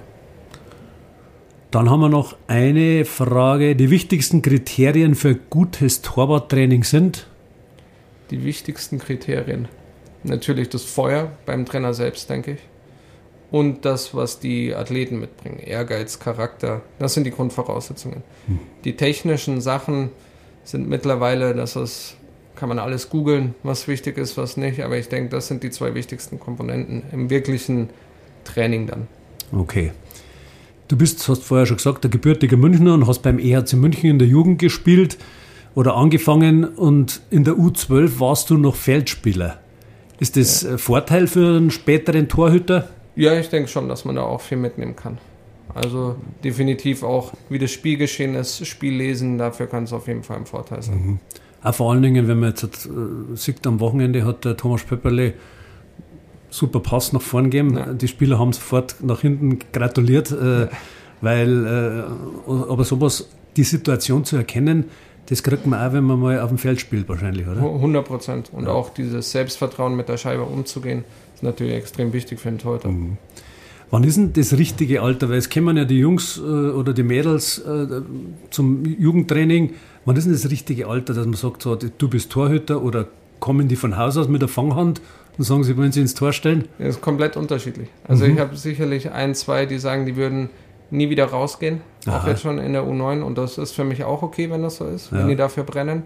Dann 1.73 1.89
haben 1.89 2.01
wir 2.01 2.11
noch 2.11 2.37
eine 2.49 3.07
Frage. 3.07 3.75
Die 3.75 3.89
wichtigsten 3.89 4.43
Kriterien 4.43 5.15
für 5.15 5.35
gutes 5.35 6.03
Torwarttraining 6.03 6.85
sind? 6.85 7.27
Die 8.31 8.45
wichtigsten 8.45 8.99
Kriterien. 8.99 9.69
Natürlich 10.23 10.69
das 10.69 10.85
Feuer 10.85 11.33
beim 11.47 11.65
Trainer 11.65 11.95
selbst, 11.95 12.29
denke 12.29 12.53
ich. 12.53 12.59
Und 13.51 13.87
das, 13.87 14.15
was 14.15 14.39
die 14.39 14.75
Athleten 14.75 15.19
mitbringen. 15.19 15.61
Ehrgeiz, 15.61 16.19
Charakter. 16.19 16.83
Das 16.99 17.15
sind 17.15 17.25
die 17.25 17.31
Grundvoraussetzungen. 17.31 18.23
Hm. 18.49 18.59
Die 18.85 18.95
technischen 18.97 19.63
Sachen 19.63 20.11
sind 20.65 20.91
mittlerweile, 20.91 21.55
das 21.55 21.77
ist, 21.77 22.19
kann 22.55 22.69
man 22.69 22.81
alles 22.81 23.09
googeln, 23.09 23.55
was 23.63 23.89
wichtig 23.89 24.19
ist, 24.19 24.37
was 24.37 24.59
nicht. 24.59 24.83
Aber 24.83 24.99
ich 24.99 25.09
denke, 25.09 25.31
das 25.31 25.49
sind 25.49 25.63
die 25.63 25.71
zwei 25.71 25.95
wichtigsten 25.95 26.39
Komponenten 26.39 27.03
im 27.13 27.31
wirklichen 27.31 27.89
Training 28.45 28.89
dann. 28.89 29.09
Okay. 29.53 29.93
Du 30.89 30.97
bist, 30.97 31.27
hast 31.29 31.43
vorher 31.43 31.67
schon 31.67 31.79
gesagt, 31.79 32.05
der 32.05 32.11
gebürtige 32.11 32.57
Münchner 32.57 32.95
und 32.95 33.07
hast 33.07 33.23
beim 33.23 33.39
EHC 33.39 33.75
München 33.75 34.11
in 34.11 34.19
der 34.19 34.29
Jugend 34.29 34.59
gespielt 34.59 35.17
oder 35.75 35.97
angefangen 35.97 36.65
und 36.65 37.21
in 37.31 37.45
der 37.45 37.55
U12 37.55 38.21
warst 38.21 38.51
du 38.51 38.59
noch 38.59 38.75
Feldspieler. 38.75 39.59
Ist 40.21 40.37
das 40.37 40.65
ein 40.65 40.79
Vorteil 40.79 41.27
für 41.27 41.57
einen 41.57 41.71
späteren 41.71 42.29
Torhüter? 42.29 42.89
Ja, 43.17 43.39
ich 43.39 43.49
denke 43.49 43.69
schon, 43.69 43.89
dass 43.89 44.05
man 44.05 44.17
da 44.17 44.23
auch 44.23 44.41
viel 44.41 44.59
mitnehmen 44.59 44.97
kann. 44.97 45.19
Also 45.75 46.17
definitiv 46.45 47.03
auch, 47.03 47.33
wie 47.49 47.59
das 47.59 47.71
Spielgeschehen 47.71 48.35
ist, 48.35 48.67
Spiel 48.67 48.95
lesen, 48.95 49.39
dafür 49.39 49.67
kann 49.67 49.85
es 49.85 49.93
auf 49.93 50.07
jeden 50.07 50.23
Fall 50.23 50.39
ein 50.39 50.47
Vorteil 50.47 50.83
sein. 50.83 50.95
Mhm. 50.95 51.19
Auch 51.63 51.75
vor 51.75 51.93
allen 51.93 52.03
Dingen, 52.03 52.29
wenn 52.29 52.41
man 52.41 52.51
jetzt 52.51 52.87
äh, 52.87 53.37
sieht, 53.37 53.67
am 53.67 53.81
Wochenende 53.81 54.25
hat 54.25 54.45
der 54.45 54.57
Thomas 54.57 54.83
Pepperle 54.83 55.35
super 56.53 56.81
Pass 56.81 57.13
nach 57.13 57.23
vorn 57.23 57.45
gegeben. 57.45 57.77
Ja. 57.77 57.93
Die 57.93 58.09
Spieler 58.09 58.39
haben 58.39 58.53
sofort 58.53 58.97
nach 59.01 59.21
hinten 59.21 59.59
gratuliert, 59.73 60.31
äh, 60.31 60.63
ja. 60.63 60.69
weil, 61.21 61.67
äh, 61.67 62.51
aber 62.71 62.85
sowas, 62.85 63.29
die 63.57 63.65
Situation 63.65 64.25
zu 64.25 64.37
erkennen, 64.37 64.85
das 65.27 65.43
kriegt 65.43 65.67
man 65.67 65.81
auch, 65.81 65.93
wenn 65.93 66.05
man 66.05 66.21
mal 66.21 66.41
auf 66.41 66.49
dem 66.49 66.59
Feld 66.59 66.81
spielt, 66.81 67.09
wahrscheinlich, 67.09 67.47
oder? 67.47 67.61
100 67.63 68.05
Prozent. 68.05 68.51
Und 68.53 68.65
ja. 68.65 68.71
auch 68.71 68.91
dieses 68.91 69.31
Selbstvertrauen 69.31 69.97
mit 69.97 70.09
der 70.09 70.17
Scheibe 70.19 70.43
umzugehen, 70.43 71.05
ist 71.35 71.43
natürlich 71.43 71.75
extrem 71.75 72.13
wichtig 72.13 72.39
für 72.39 72.49
einen 72.49 72.59
Torhüter. 72.59 72.89
Mhm. 72.89 73.17
Wann 73.91 74.05
ist 74.05 74.17
denn 74.17 74.33
das 74.33 74.57
richtige 74.57 75.03
Alter? 75.03 75.29
Weil 75.29 75.37
es 75.37 75.51
kommen 75.51 75.77
ja 75.77 75.85
die 75.85 75.99
Jungs 75.99 76.39
äh, 76.39 76.41
oder 76.41 76.93
die 76.93 77.03
Mädels 77.03 77.59
äh, 77.59 78.01
zum 78.51 78.85
Jugendtraining. 78.85 79.75
Wann 80.05 80.17
ist 80.17 80.25
denn 80.25 80.33
das 80.33 80.51
richtige 80.51 80.89
Alter, 80.89 81.15
dass 81.15 81.27
man 81.27 81.35
sagt, 81.35 81.63
so, 81.63 81.77
du 81.77 82.09
bist 82.09 82.31
Torhüter 82.31 82.83
oder 82.83 83.07
kommen 83.39 83.69
die 83.69 83.77
von 83.77 83.97
Haus 83.97 84.17
aus 84.17 84.29
mit 84.29 84.41
der 84.41 84.49
Fanghand 84.49 85.01
und 85.39 85.45
sagen, 85.45 85.65
sie 85.65 85.77
wollen 85.77 85.93
sie 85.93 86.01
ins 86.01 86.15
Tor 86.15 86.33
stellen? 86.33 86.69
Das 86.79 86.97
ist 86.97 87.01
komplett 87.01 87.37
unterschiedlich. 87.37 87.89
Also 88.07 88.25
mhm. 88.25 88.35
ich 88.35 88.41
habe 88.41 88.57
sicherlich 88.57 89.11
ein, 89.11 89.35
zwei, 89.35 89.67
die 89.67 89.79
sagen, 89.79 90.07
die 90.07 90.17
würden 90.17 90.51
nie 90.91 91.09
wieder 91.09 91.25
rausgehen, 91.25 91.81
Aha. 92.07 92.19
auch 92.19 92.27
jetzt 92.27 92.43
schon 92.43 92.59
in 92.59 92.75
der 92.75 92.83
U9 92.83 93.23
und 93.23 93.39
das 93.39 93.57
ist 93.59 93.73
für 93.73 93.85
mich 93.85 94.05
auch 94.05 94.23
okay, 94.23 94.51
wenn 94.51 94.63
das 94.63 94.77
so 94.77 94.87
ist, 94.87 95.11
ja. 95.11 95.19
wenn 95.19 95.29
die 95.29 95.37
dafür 95.37 95.65
brennen. 95.65 96.03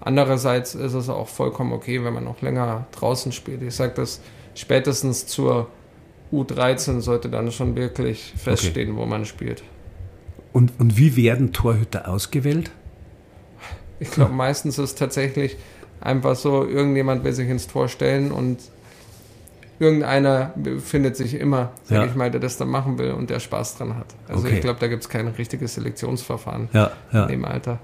Andererseits 0.00 0.74
ist 0.74 0.94
es 0.94 1.08
auch 1.08 1.28
vollkommen 1.28 1.72
okay, 1.72 2.02
wenn 2.04 2.14
man 2.14 2.24
noch 2.24 2.40
länger 2.40 2.86
draußen 2.92 3.32
spielt. 3.32 3.62
Ich 3.62 3.74
sage 3.74 3.92
das 3.96 4.20
spätestens 4.54 5.26
zur 5.26 5.68
U13 6.32 7.00
sollte 7.00 7.28
dann 7.28 7.52
schon 7.52 7.76
wirklich 7.76 8.32
feststehen, 8.36 8.92
okay. 8.92 9.00
wo 9.00 9.06
man 9.06 9.24
spielt. 9.24 9.62
Und, 10.52 10.72
und 10.78 10.96
wie 10.96 11.16
werden 11.16 11.52
Torhüter 11.52 12.08
ausgewählt? 12.08 12.70
Ich 14.00 14.10
glaube, 14.10 14.32
meistens 14.32 14.78
ist 14.78 14.98
tatsächlich 14.98 15.56
einfach 16.02 16.36
so, 16.36 16.66
irgendjemand 16.66 17.24
will 17.24 17.32
sich 17.32 17.48
ins 17.48 17.66
Tor 17.66 17.88
stellen 17.88 18.32
und 18.32 18.58
irgendeiner 19.78 20.54
findet 20.78 21.16
sich 21.16 21.34
immer, 21.34 21.72
sage 21.84 22.02
ja. 22.02 22.06
ich 22.06 22.14
mal, 22.14 22.30
der 22.30 22.40
das 22.40 22.56
dann 22.56 22.68
machen 22.68 22.98
will 22.98 23.12
und 23.12 23.30
der 23.30 23.40
Spaß 23.40 23.78
dran 23.78 23.96
hat. 23.96 24.14
Also 24.28 24.46
okay. 24.46 24.54
ich 24.54 24.60
glaube, 24.60 24.78
da 24.80 24.86
gibt 24.88 25.02
es 25.02 25.08
kein 25.08 25.26
richtiges 25.28 25.74
Selektionsverfahren 25.74 26.68
ja, 26.72 26.92
ja. 27.12 27.24
in 27.24 27.28
dem 27.28 27.44
Alter. 27.44 27.78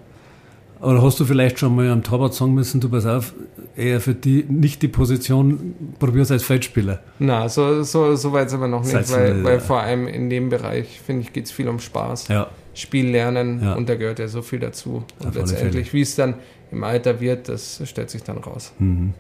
Oder 0.81 1.03
hast 1.03 1.19
du 1.19 1.25
vielleicht 1.25 1.59
schon 1.59 1.75
mal 1.75 1.91
am 1.91 2.05
Torwart 2.05 2.35
sagen 2.35 2.55
müssen, 2.55 2.81
du 2.81 2.89
pass 2.89 3.05
auf, 3.05 3.35
eher 3.77 4.01
für 4.01 4.15
die, 4.15 4.45
nicht 4.49 4.81
die 4.83 4.89
Position, 4.89 5.75
probier's 5.99 6.31
als 6.31 6.45
Feldspieler? 6.45 7.01
Na, 7.19 7.49
so, 7.49 7.83
so, 7.83 8.15
so 8.15 8.33
weit 8.33 8.49
sind 8.49 8.61
wir 8.61 8.69
noch 8.69 8.85
nicht, 8.85 9.11
weil, 9.11 9.43
weil 9.43 9.61
vor 9.61 9.81
allem 9.81 10.07
in 10.07 10.31
dem 10.31 10.51
Bereich, 10.51 11.01
finde 11.05 11.23
ich, 11.23 11.33
geht 11.33 11.47
es 11.47 11.51
viel 11.51 11.69
um 11.69 11.81
Spaß. 11.81 12.29
Spiel 12.75 13.11
lernen 13.11 13.61
und 13.77 13.89
da 13.89 13.97
gehört 13.97 14.21
ja 14.21 14.29
so 14.29 14.41
viel 14.41 14.61
dazu. 14.61 15.03
Und 15.19 15.35
letztendlich, 15.35 15.93
wie 15.93 16.03
es 16.03 16.15
dann 16.15 16.35
im 16.71 16.85
Alter 16.85 17.21
wird, 17.21 17.49
das 17.49 17.83
stellt 17.85 18.11
sich 18.11 18.23
dann 18.23 18.39
raus. 18.39 18.73
Mhm. 18.79 19.15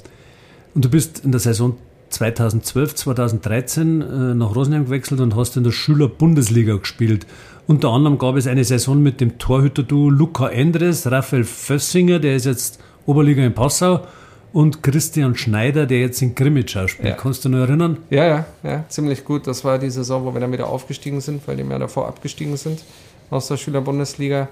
Und 0.74 0.84
du 0.84 0.90
bist 0.90 1.24
in 1.24 1.32
der 1.32 1.40
Saison 1.40 1.76
2012, 2.10 2.94
2013 2.94 4.00
äh, 4.00 4.34
nach 4.34 4.54
Rosenheim 4.54 4.86
gewechselt 4.86 5.20
und 5.20 5.36
hast 5.36 5.56
in 5.56 5.64
der 5.64 5.72
Schüler-Bundesliga 5.72 6.76
gespielt. 6.76 7.26
Unter 7.66 7.90
anderem 7.90 8.18
gab 8.18 8.36
es 8.36 8.46
eine 8.46 8.64
Saison 8.64 9.02
mit 9.02 9.20
dem 9.20 9.38
Torhüter-Duo 9.38 10.08
Luca 10.08 10.48
Endres, 10.48 11.10
Raphael 11.10 11.44
Fössinger, 11.44 12.18
der 12.18 12.36
ist 12.36 12.46
jetzt 12.46 12.80
Oberliga 13.04 13.44
in 13.44 13.54
Passau, 13.54 14.06
und 14.52 14.82
Christian 14.82 15.36
Schneider, 15.36 15.84
der 15.84 16.00
jetzt 16.00 16.22
in 16.22 16.34
Grimmitschau 16.34 16.86
spielt. 16.86 17.10
Ja. 17.10 17.14
Kannst 17.16 17.44
du 17.44 17.50
noch 17.50 17.58
erinnern? 17.58 17.98
Ja, 18.08 18.26
ja, 18.26 18.46
ja, 18.62 18.84
ziemlich 18.88 19.24
gut. 19.24 19.46
Das 19.46 19.64
war 19.64 19.78
die 19.78 19.90
Saison, 19.90 20.24
wo 20.24 20.32
wir 20.32 20.40
dann 20.40 20.52
wieder 20.52 20.68
aufgestiegen 20.68 21.20
sind, 21.20 21.46
weil 21.46 21.56
die 21.56 21.64
mehr 21.64 21.78
davor 21.78 22.08
abgestiegen 22.08 22.56
sind 22.56 22.82
aus 23.30 23.48
der 23.48 23.58
Schüler-Bundesliga. 23.58 24.48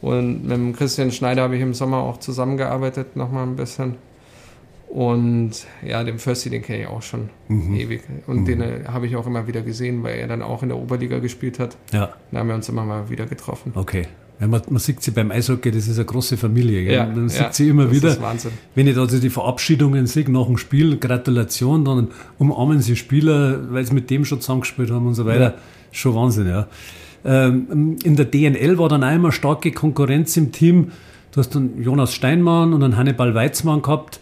Und 0.00 0.42
mit 0.42 0.52
dem 0.52 0.76
Christian 0.76 1.10
Schneider 1.10 1.42
habe 1.42 1.56
ich 1.56 1.62
im 1.62 1.74
Sommer 1.74 1.98
auch 1.98 2.18
zusammengearbeitet, 2.18 3.16
nochmal 3.16 3.44
ein 3.44 3.56
bisschen. 3.56 3.96
Und 4.88 5.50
ja, 5.86 6.02
den 6.02 6.18
Fössi, 6.18 6.48
den 6.48 6.62
kenne 6.62 6.82
ich 6.82 6.88
auch 6.88 7.02
schon 7.02 7.28
mhm. 7.48 7.74
ewig. 7.74 8.02
Und 8.26 8.40
mhm. 8.40 8.44
den 8.46 8.60
äh, 8.62 8.84
habe 8.88 9.06
ich 9.06 9.16
auch 9.16 9.26
immer 9.26 9.46
wieder 9.46 9.60
gesehen, 9.60 10.02
weil 10.02 10.18
er 10.18 10.28
dann 10.28 10.40
auch 10.40 10.62
in 10.62 10.70
der 10.70 10.78
Oberliga 10.78 11.18
gespielt 11.18 11.58
hat. 11.58 11.76
Ja. 11.92 12.14
Da 12.32 12.38
haben 12.38 12.48
wir 12.48 12.54
uns 12.54 12.68
immer 12.68 12.84
mal 12.84 13.10
wieder 13.10 13.26
getroffen. 13.26 13.72
Okay. 13.74 14.06
Ja, 14.40 14.46
man, 14.46 14.62
man 14.70 14.78
sieht 14.78 15.02
sie 15.02 15.10
beim 15.10 15.30
Eishockey, 15.30 15.72
das 15.72 15.88
ist 15.88 15.98
eine 15.98 16.06
große 16.06 16.36
Familie. 16.36 16.84
Gell? 16.84 16.94
Ja, 16.94 17.06
man 17.06 17.28
sieht 17.28 17.40
ja, 17.40 17.52
sie 17.52 17.68
immer 17.68 17.90
wieder. 17.90 18.10
Ist 18.10 18.22
Wahnsinn. 18.22 18.52
Wenn 18.74 18.86
ich 18.86 18.96
also 18.96 19.18
die 19.18 19.30
Verabschiedungen 19.30 20.06
sehe 20.06 20.30
nach 20.30 20.46
dem 20.46 20.56
Spiel, 20.56 20.96
Gratulation, 20.96 21.84
dann 21.84 22.08
umarmen 22.38 22.80
sie 22.80 22.94
Spieler, 22.94 23.72
weil 23.72 23.84
sie 23.84 23.94
mit 23.94 24.08
dem 24.10 24.24
schon 24.24 24.40
zusammengespielt 24.40 24.90
haben 24.90 25.06
und 25.08 25.14
so 25.14 25.26
weiter. 25.26 25.40
Ja. 25.40 25.54
Schon 25.90 26.14
Wahnsinn, 26.14 26.46
ja. 26.46 26.68
Ähm, 27.24 27.96
in 28.02 28.16
der 28.16 28.26
DNL 28.26 28.78
war 28.78 28.88
dann 28.88 29.02
einmal 29.02 29.32
starke 29.32 29.72
Konkurrenz 29.72 30.36
im 30.36 30.52
Team. 30.52 30.92
Du 31.32 31.40
hast 31.40 31.54
dann 31.54 31.82
Jonas 31.82 32.14
Steinmann 32.14 32.72
und 32.72 32.80
dann 32.80 32.96
Hannibal 32.96 33.34
Weizmann 33.34 33.82
gehabt. 33.82 34.20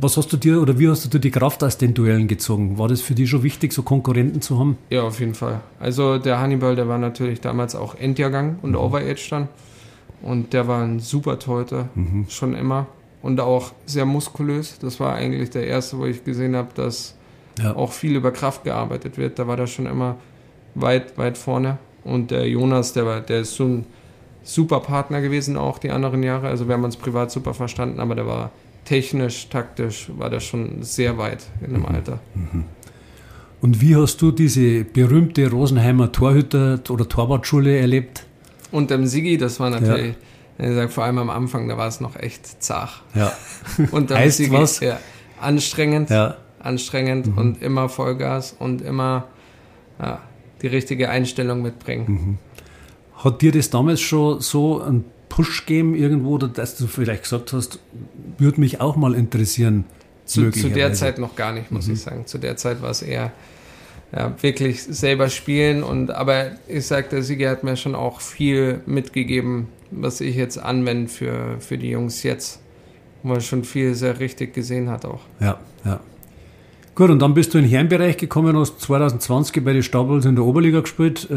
Was 0.00 0.16
hast 0.16 0.32
du 0.32 0.36
dir 0.36 0.60
oder 0.60 0.78
wie 0.78 0.88
hast 0.88 1.04
du 1.04 1.08
dir 1.08 1.18
die 1.18 1.30
Kraft 1.30 1.62
aus 1.64 1.78
den 1.78 1.94
Duellen 1.94 2.28
gezogen? 2.28 2.78
War 2.78 2.88
das 2.88 3.00
für 3.00 3.14
dich 3.14 3.30
schon 3.30 3.42
wichtig, 3.42 3.72
so 3.72 3.82
Konkurrenten 3.82 4.40
zu 4.40 4.58
haben? 4.58 4.76
Ja, 4.90 5.02
auf 5.02 5.20
jeden 5.20 5.34
Fall. 5.34 5.60
Also 5.78 6.18
der 6.18 6.40
Hannibal, 6.40 6.76
der 6.76 6.88
war 6.88 6.98
natürlich 6.98 7.40
damals 7.40 7.74
auch 7.74 7.94
Endjahrgang 7.94 8.58
und 8.62 8.70
mhm. 8.70 8.76
Overage 8.76 9.28
dann. 9.30 9.48
Und 10.22 10.52
der 10.52 10.68
war 10.68 10.82
ein 10.82 11.00
super 11.00 11.38
Torhüter, 11.38 11.88
mhm. 11.94 12.26
schon 12.28 12.54
immer. 12.54 12.86
Und 13.22 13.40
auch 13.40 13.72
sehr 13.86 14.06
muskulös. 14.06 14.78
Das 14.78 15.00
war 15.00 15.14
eigentlich 15.14 15.50
der 15.50 15.66
erste, 15.66 15.98
wo 15.98 16.06
ich 16.06 16.24
gesehen 16.24 16.56
habe, 16.56 16.68
dass 16.74 17.14
ja. 17.58 17.74
auch 17.76 17.92
viel 17.92 18.16
über 18.16 18.30
Kraft 18.30 18.64
gearbeitet 18.64 19.18
wird. 19.18 19.38
Da 19.38 19.46
war 19.46 19.56
der 19.56 19.66
schon 19.66 19.86
immer 19.86 20.16
weit, 20.74 21.16
weit 21.18 21.38
vorne. 21.38 21.78
Und 22.04 22.30
der 22.30 22.48
Jonas, 22.48 22.92
der 22.92 23.06
war, 23.06 23.20
der 23.20 23.40
ist 23.40 23.54
so 23.54 23.64
ein 23.64 23.86
super 24.42 24.80
Partner 24.80 25.20
gewesen 25.20 25.56
auch 25.56 25.78
die 25.78 25.90
anderen 25.90 26.22
Jahre. 26.22 26.48
Also 26.48 26.66
wir 26.66 26.74
haben 26.74 26.84
uns 26.84 26.96
privat 26.96 27.30
super 27.30 27.54
verstanden, 27.54 28.00
aber 28.00 28.14
der 28.14 28.26
war 28.26 28.50
technisch, 28.84 29.48
taktisch, 29.48 30.10
war 30.16 30.30
der 30.30 30.40
schon 30.40 30.82
sehr 30.82 31.18
weit 31.18 31.44
in 31.60 31.74
dem 31.74 31.82
mhm. 31.82 31.86
Alter. 31.86 32.20
Mhm. 32.34 32.64
Und 33.60 33.80
wie 33.82 33.94
hast 33.94 34.22
du 34.22 34.32
diese 34.32 34.84
berühmte 34.84 35.50
Rosenheimer 35.50 36.12
Torhüter- 36.12 36.80
oder 36.88 37.06
Torwartschule 37.06 37.78
erlebt? 37.78 38.24
Und 38.72 38.90
dem 38.90 39.06
Sigi, 39.06 39.36
das 39.36 39.60
war 39.60 39.68
natürlich, 39.68 40.14
ja. 40.58 40.68
ich 40.68 40.74
sag, 40.74 40.90
vor 40.90 41.04
allem 41.04 41.18
am 41.18 41.28
Anfang, 41.28 41.68
da 41.68 41.76
war 41.76 41.88
es 41.88 42.00
noch 42.00 42.16
echt 42.16 42.62
zach. 42.62 43.02
Ja. 43.14 43.32
Und 43.90 44.10
heißt 44.10 44.38
Sigi, 44.38 44.52
was? 44.52 44.80
Ja, 44.80 44.98
anstrengend, 45.38 46.08
ja. 46.08 46.36
anstrengend 46.58 47.26
mhm. 47.26 47.38
und 47.38 47.62
immer 47.62 47.88
Vollgas 47.88 48.54
und 48.58 48.82
immer 48.82 49.24
ja, 49.98 50.20
die 50.62 50.66
richtige 50.66 51.08
Einstellung 51.08 51.62
mitbringen. 51.62 52.06
Mhm. 52.08 52.38
Hat 53.24 53.42
dir 53.42 53.52
das 53.52 53.70
damals 53.70 54.00
schon 54.00 54.40
so 54.40 54.80
einen 54.80 55.04
Push 55.28 55.66
gegeben 55.66 55.94
irgendwo, 55.94 56.38
dass 56.38 56.76
du 56.76 56.86
vielleicht 56.86 57.22
gesagt 57.22 57.52
hast, 57.52 57.78
würde 58.38 58.60
mich 58.60 58.80
auch 58.80 58.96
mal 58.96 59.14
interessieren? 59.14 59.84
Zu, 60.24 60.50
zu 60.50 60.68
der 60.68 60.92
Zeit 60.92 61.18
noch 61.18 61.34
gar 61.34 61.52
nicht, 61.52 61.70
muss 61.70 61.88
mhm. 61.88 61.94
ich 61.94 62.00
sagen. 62.00 62.26
Zu 62.26 62.38
der 62.38 62.56
Zeit 62.56 62.82
war 62.82 62.90
es 62.90 63.02
eher 63.02 63.32
ja, 64.12 64.34
wirklich 64.42 64.82
selber 64.82 65.28
spielen. 65.28 65.82
Und 65.82 66.10
aber 66.10 66.52
ich 66.68 66.86
sag, 66.86 67.10
der 67.10 67.22
Sieger 67.22 67.50
hat 67.50 67.64
mir 67.64 67.76
schon 67.76 67.94
auch 67.94 68.20
viel 68.20 68.80
mitgegeben, 68.86 69.68
was 69.90 70.20
ich 70.20 70.36
jetzt 70.36 70.58
anwende 70.58 71.08
für, 71.08 71.56
für 71.60 71.78
die 71.78 71.90
Jungs 71.90 72.22
jetzt. 72.22 72.60
Wo 73.22 73.34
er 73.34 73.40
schon 73.40 73.64
viel 73.64 73.94
sehr 73.94 74.18
richtig 74.18 74.54
gesehen 74.54 74.88
hat 74.88 75.04
auch. 75.04 75.20
Ja, 75.40 75.58
ja. 75.84 76.00
Gut, 76.94 77.10
und 77.10 77.20
dann 77.20 77.34
bist 77.34 77.54
du 77.54 77.58
in 77.58 77.64
den 77.64 77.70
Herrenbereich 77.70 78.16
gekommen, 78.16 78.56
hast 78.56 78.80
2020 78.80 79.64
bei 79.64 79.72
den 79.72 79.82
Stabels 79.82 80.24
in 80.26 80.34
der 80.34 80.44
Oberliga 80.44 80.80
gespielt. 80.80 81.28
Äh, 81.30 81.34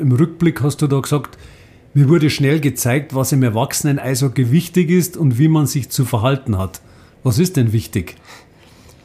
Im 0.00 0.12
Rückblick 0.12 0.60
hast 0.60 0.82
du 0.82 0.86
da 0.86 1.00
gesagt, 1.00 1.38
mir 1.94 2.08
wurde 2.08 2.30
schnell 2.30 2.60
gezeigt, 2.60 3.14
was 3.14 3.32
im 3.32 3.42
Erwachsenen-Eishockey 3.42 4.50
wichtig 4.50 4.90
ist 4.90 5.16
und 5.16 5.38
wie 5.38 5.48
man 5.48 5.66
sich 5.66 5.88
zu 5.88 6.04
verhalten 6.04 6.58
hat. 6.58 6.80
Was 7.22 7.38
ist 7.38 7.56
denn 7.56 7.72
wichtig? 7.72 8.16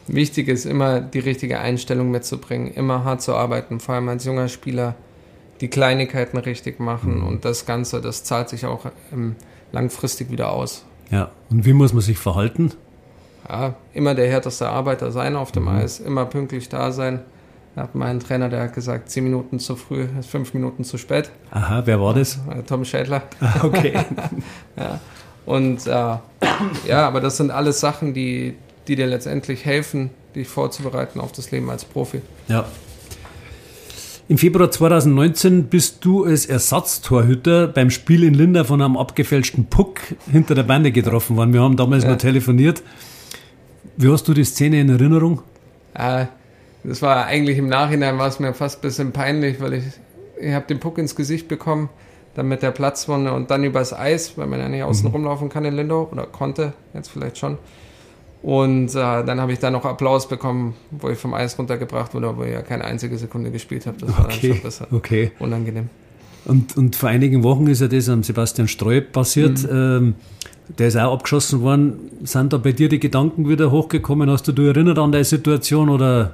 wichtig 0.07 0.47
ist 0.47 0.65
immer 0.65 1.01
die 1.01 1.19
richtige 1.19 1.59
Einstellung 1.59 2.11
mitzubringen, 2.11 2.73
immer 2.73 3.03
hart 3.03 3.21
zu 3.21 3.33
arbeiten, 3.35 3.79
vor 3.79 3.95
allem 3.95 4.09
als 4.09 4.25
junger 4.25 4.49
Spieler 4.49 4.95
die 5.61 5.67
Kleinigkeiten 5.67 6.37
richtig 6.37 6.79
machen 6.79 7.19
mhm. 7.19 7.27
und 7.27 7.45
das 7.45 7.65
Ganze, 7.65 8.01
das 8.01 8.23
zahlt 8.23 8.49
sich 8.49 8.65
auch 8.65 8.85
ähm, 9.11 9.35
langfristig 9.71 10.29
wieder 10.31 10.51
aus. 10.51 10.85
Ja, 11.09 11.31
und 11.49 11.65
wie 11.65 11.73
muss 11.73 11.93
man 11.93 12.01
sich 12.01 12.17
verhalten? 12.17 12.71
Ja, 13.47 13.75
immer 13.93 14.15
der 14.15 14.27
härteste 14.29 14.69
Arbeiter 14.69 15.11
sein 15.11 15.35
auf 15.35 15.51
dem 15.51 15.63
mhm. 15.63 15.69
Eis, 15.69 15.99
immer 15.99 16.25
pünktlich 16.25 16.69
da 16.69 16.91
sein. 16.91 17.19
Da 17.75 17.83
hat 17.83 17.95
mein 17.95 18.19
Trainer, 18.19 18.49
der 18.49 18.63
hat 18.63 18.75
gesagt, 18.75 19.09
zehn 19.09 19.23
Minuten 19.23 19.59
zu 19.59 19.75
früh 19.75 20.05
fünf 20.29 20.53
Minuten 20.53 20.83
zu 20.83 20.97
spät. 20.97 21.31
Aha, 21.49 21.81
wer 21.85 21.99
war 21.99 22.13
das? 22.13 22.39
Tom 22.67 22.85
Schädler. 22.85 23.23
Ah, 23.39 23.63
okay. 23.63 23.93
ja. 24.77 24.99
Und 25.45 25.87
äh, 25.87 25.89
ja, 25.89 27.07
aber 27.07 27.19
das 27.19 27.37
sind 27.37 27.51
alles 27.51 27.79
Sachen, 27.79 28.13
die, 28.13 28.55
die 28.87 28.95
dir 28.95 29.07
letztendlich 29.07 29.65
helfen, 29.65 30.11
dich 30.35 30.47
vorzubereiten 30.47 31.19
auf 31.19 31.31
das 31.31 31.51
Leben 31.51 31.69
als 31.69 31.83
Profi. 31.83 32.21
Ja. 32.47 32.65
Im 34.29 34.37
Februar 34.37 34.71
2019 34.71 35.65
bist 35.65 36.05
du 36.05 36.23
als 36.23 36.45
Ersatztorhüter 36.45 37.67
beim 37.67 37.89
Spiel 37.89 38.23
in 38.23 38.33
Linda 38.33 38.63
von 38.63 38.81
einem 38.81 38.97
abgefälschten 38.97 39.65
Puck 39.65 39.99
hinter 40.31 40.55
der 40.55 40.63
Bande 40.63 40.91
getroffen 40.91 41.35
worden. 41.35 41.53
Wir 41.53 41.61
haben 41.61 41.75
damals 41.75 42.03
ja. 42.03 42.11
noch 42.11 42.17
telefoniert. 42.17 42.83
Wie 43.97 44.11
hast 44.11 44.27
du 44.27 44.33
die 44.33 44.43
Szene 44.43 44.81
in 44.81 44.89
Erinnerung? 44.89 45.41
Äh, 45.93 46.25
das 46.83 47.01
war 47.01 47.25
eigentlich 47.25 47.57
im 47.57 47.67
Nachhinein 47.67 48.17
war 48.17 48.27
es 48.27 48.39
mir 48.39 48.53
fast 48.53 48.79
ein 48.79 48.81
bisschen 48.81 49.11
peinlich, 49.11 49.61
weil 49.61 49.73
ich, 49.73 49.83
ich 50.39 50.53
habe 50.53 50.65
den 50.67 50.79
Puck 50.79 50.97
ins 50.97 51.15
Gesicht 51.15 51.47
bekommen, 51.47 51.89
dann 52.35 52.47
mit 52.47 52.61
der 52.63 52.71
Platzwunde 52.71 53.31
und 53.33 53.51
dann 53.51 53.63
übers 53.63 53.93
Eis, 53.93 54.37
weil 54.37 54.47
man 54.47 54.59
ja 54.59 54.67
nicht 54.67 54.83
außen 54.83 55.07
mhm. 55.07 55.13
rumlaufen 55.13 55.49
kann 55.49 55.63
in 55.65 55.75
Lindau 55.75 56.09
oder 56.11 56.25
konnte, 56.25 56.73
jetzt 56.93 57.09
vielleicht 57.09 57.37
schon. 57.37 57.57
Und 58.41 58.89
äh, 58.89 59.23
dann 59.23 59.39
habe 59.39 59.53
ich 59.53 59.59
da 59.59 59.71
noch 59.71 59.85
Applaus 59.85 60.27
bekommen, 60.27 60.75
wo 60.91 61.09
ich 61.09 61.17
vom 61.17 61.33
Eis 61.33 61.57
runtergebracht 61.57 62.13
wurde, 62.13 62.35
wo 62.35 62.43
ich 62.43 62.51
ja 62.51 62.61
keine 62.61 62.83
einzige 62.83 63.17
Sekunde 63.17 63.51
gespielt 63.51 63.85
habe. 63.85 63.97
Das 63.99 64.09
war 64.09 64.25
okay. 64.25 64.39
dann 64.41 64.55
schon 64.55 64.63
besser. 64.63 64.87
Okay. 64.91 65.31
Unangenehm. 65.39 65.89
Und, 66.45 66.75
und 66.77 66.95
vor 66.95 67.09
einigen 67.09 67.43
Wochen 67.43 67.67
ist 67.67 67.81
ja 67.81 67.87
das 67.87 68.09
am 68.09 68.23
Sebastian 68.23 68.67
Streu 68.67 69.01
passiert. 69.01 69.63
Mhm. 69.63 69.69
Ähm, 69.71 70.15
der 70.77 70.87
ist 70.87 70.97
auch 70.97 71.13
abgeschossen 71.13 71.61
worden. 71.61 72.11
Sind 72.23 72.53
da 72.53 72.57
bei 72.57 72.71
dir 72.71 72.89
die 72.89 72.99
Gedanken 72.99 73.47
wieder 73.47 73.71
hochgekommen? 73.71 74.29
Hast 74.29 74.47
du 74.47 74.51
dich 74.51 74.65
erinnert 74.65 74.97
an 74.99 75.11
deine 75.11 75.23
Situation 75.23 75.89
oder? 75.89 76.33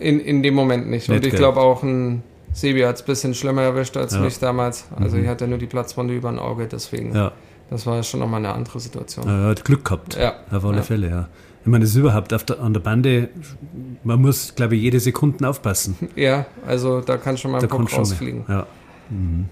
In, 0.00 0.20
in 0.20 0.42
dem 0.42 0.54
Moment 0.54 0.88
nicht. 0.88 1.08
nicht 1.08 1.18
und 1.18 1.26
ich 1.26 1.34
glaube 1.34 1.60
auch 1.60 1.82
ein 1.82 2.22
Sebi 2.52 2.80
hat 2.80 2.96
es 2.96 3.02
ein 3.02 3.06
bisschen 3.06 3.34
schlimmer 3.34 3.62
erwischt 3.62 3.96
als 3.96 4.14
ja. 4.14 4.20
mich 4.20 4.38
damals. 4.38 4.86
Also 4.96 5.16
mhm. 5.16 5.24
ich 5.24 5.28
hatte 5.28 5.46
nur 5.46 5.58
die 5.58 5.66
Platzwunde 5.66 6.14
über 6.14 6.30
ein 6.30 6.38
Auge, 6.38 6.66
deswegen. 6.66 7.14
Ja. 7.14 7.32
Das 7.70 7.84
war 7.86 8.02
schon 8.02 8.20
nochmal 8.20 8.38
eine 8.38 8.54
andere 8.54 8.80
Situation. 8.80 9.26
Ja, 9.26 9.42
er 9.42 9.48
hat 9.50 9.64
Glück 9.64 9.84
gehabt. 9.84 10.16
Ja. 10.16 10.34
Auf 10.50 10.64
alle 10.64 10.78
ja. 10.78 10.82
Fälle, 10.82 11.10
ja. 11.10 11.28
Ich 11.62 11.70
meine, 11.70 11.84
das 11.84 11.90
ist 11.90 11.96
überhaupt 11.96 12.30
der, 12.30 12.60
an 12.60 12.72
der 12.72 12.80
Bande, 12.80 13.28
man 14.04 14.22
muss, 14.22 14.54
glaube 14.54 14.76
ich, 14.76 14.82
jede 14.82 15.00
Sekunde 15.00 15.48
aufpassen. 15.48 15.96
Ja, 16.16 16.46
also 16.66 17.00
da 17.00 17.16
kann 17.16 17.36
schon 17.36 17.50
mal 17.50 17.60
ein 17.60 17.68
Bock 17.68 17.92
rausfliegen. 17.92 18.44
Ja. 18.48 18.66
Mhm. 19.10 19.46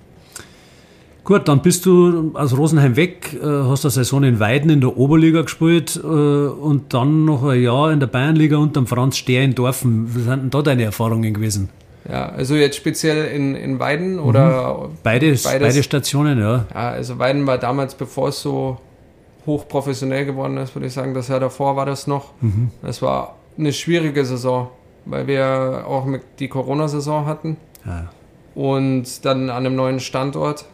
Gut, 1.24 1.48
dann 1.48 1.62
bist 1.62 1.86
du 1.86 2.32
aus 2.34 2.54
Rosenheim 2.54 2.96
weg, 2.96 3.32
äh, 3.32 3.46
hast 3.46 3.86
eine 3.86 3.90
Saison 3.90 4.24
in 4.24 4.40
Weiden 4.40 4.68
in 4.68 4.82
der 4.82 4.98
Oberliga 4.98 5.40
gespielt 5.40 5.98
äh, 6.02 6.06
und 6.06 6.92
dann 6.92 7.24
noch 7.24 7.44
ein 7.44 7.62
Jahr 7.62 7.90
in 7.92 8.00
der 8.00 8.08
Bayernliga 8.08 8.58
unter 8.58 8.84
Franz 8.86 9.16
Stehr 9.16 9.42
in 9.42 9.54
Dorfen. 9.54 10.14
Was 10.14 10.24
sind 10.24 10.42
denn 10.42 10.50
da 10.50 10.60
deine 10.60 10.84
Erfahrungen 10.84 11.32
gewesen? 11.32 11.70
Ja, 12.06 12.28
also 12.28 12.54
jetzt 12.54 12.76
speziell 12.76 13.24
in, 13.34 13.54
in 13.54 13.78
Weiden 13.78 14.18
oder? 14.18 14.88
Mhm. 14.88 14.98
Beides, 15.02 15.44
beides, 15.44 15.68
beide 15.68 15.82
Stationen, 15.82 16.38
ja. 16.38 16.66
Ja, 16.74 16.90
also 16.90 17.18
Weiden 17.18 17.46
war 17.46 17.56
damals, 17.56 17.94
bevor 17.94 18.28
es 18.28 18.42
so 18.42 18.78
hochprofessionell 19.46 20.26
geworden 20.26 20.58
ist, 20.58 20.74
würde 20.74 20.88
ich 20.88 20.92
sagen, 20.92 21.14
das 21.14 21.28
Jahr 21.28 21.40
davor 21.40 21.76
war 21.76 21.86
das 21.86 22.06
noch. 22.06 22.32
Mhm. 22.42 22.70
Es 22.82 23.00
war 23.00 23.36
eine 23.58 23.72
schwierige 23.72 24.26
Saison, 24.26 24.68
weil 25.06 25.26
wir 25.26 25.84
auch 25.86 26.06
die 26.38 26.48
Corona-Saison 26.48 27.24
hatten. 27.24 27.56
Ja. 27.86 28.10
Und 28.54 29.24
dann 29.24 29.50
an 29.50 29.66
einem 29.66 29.76
neuen 29.76 30.00
Standort. 30.00 30.66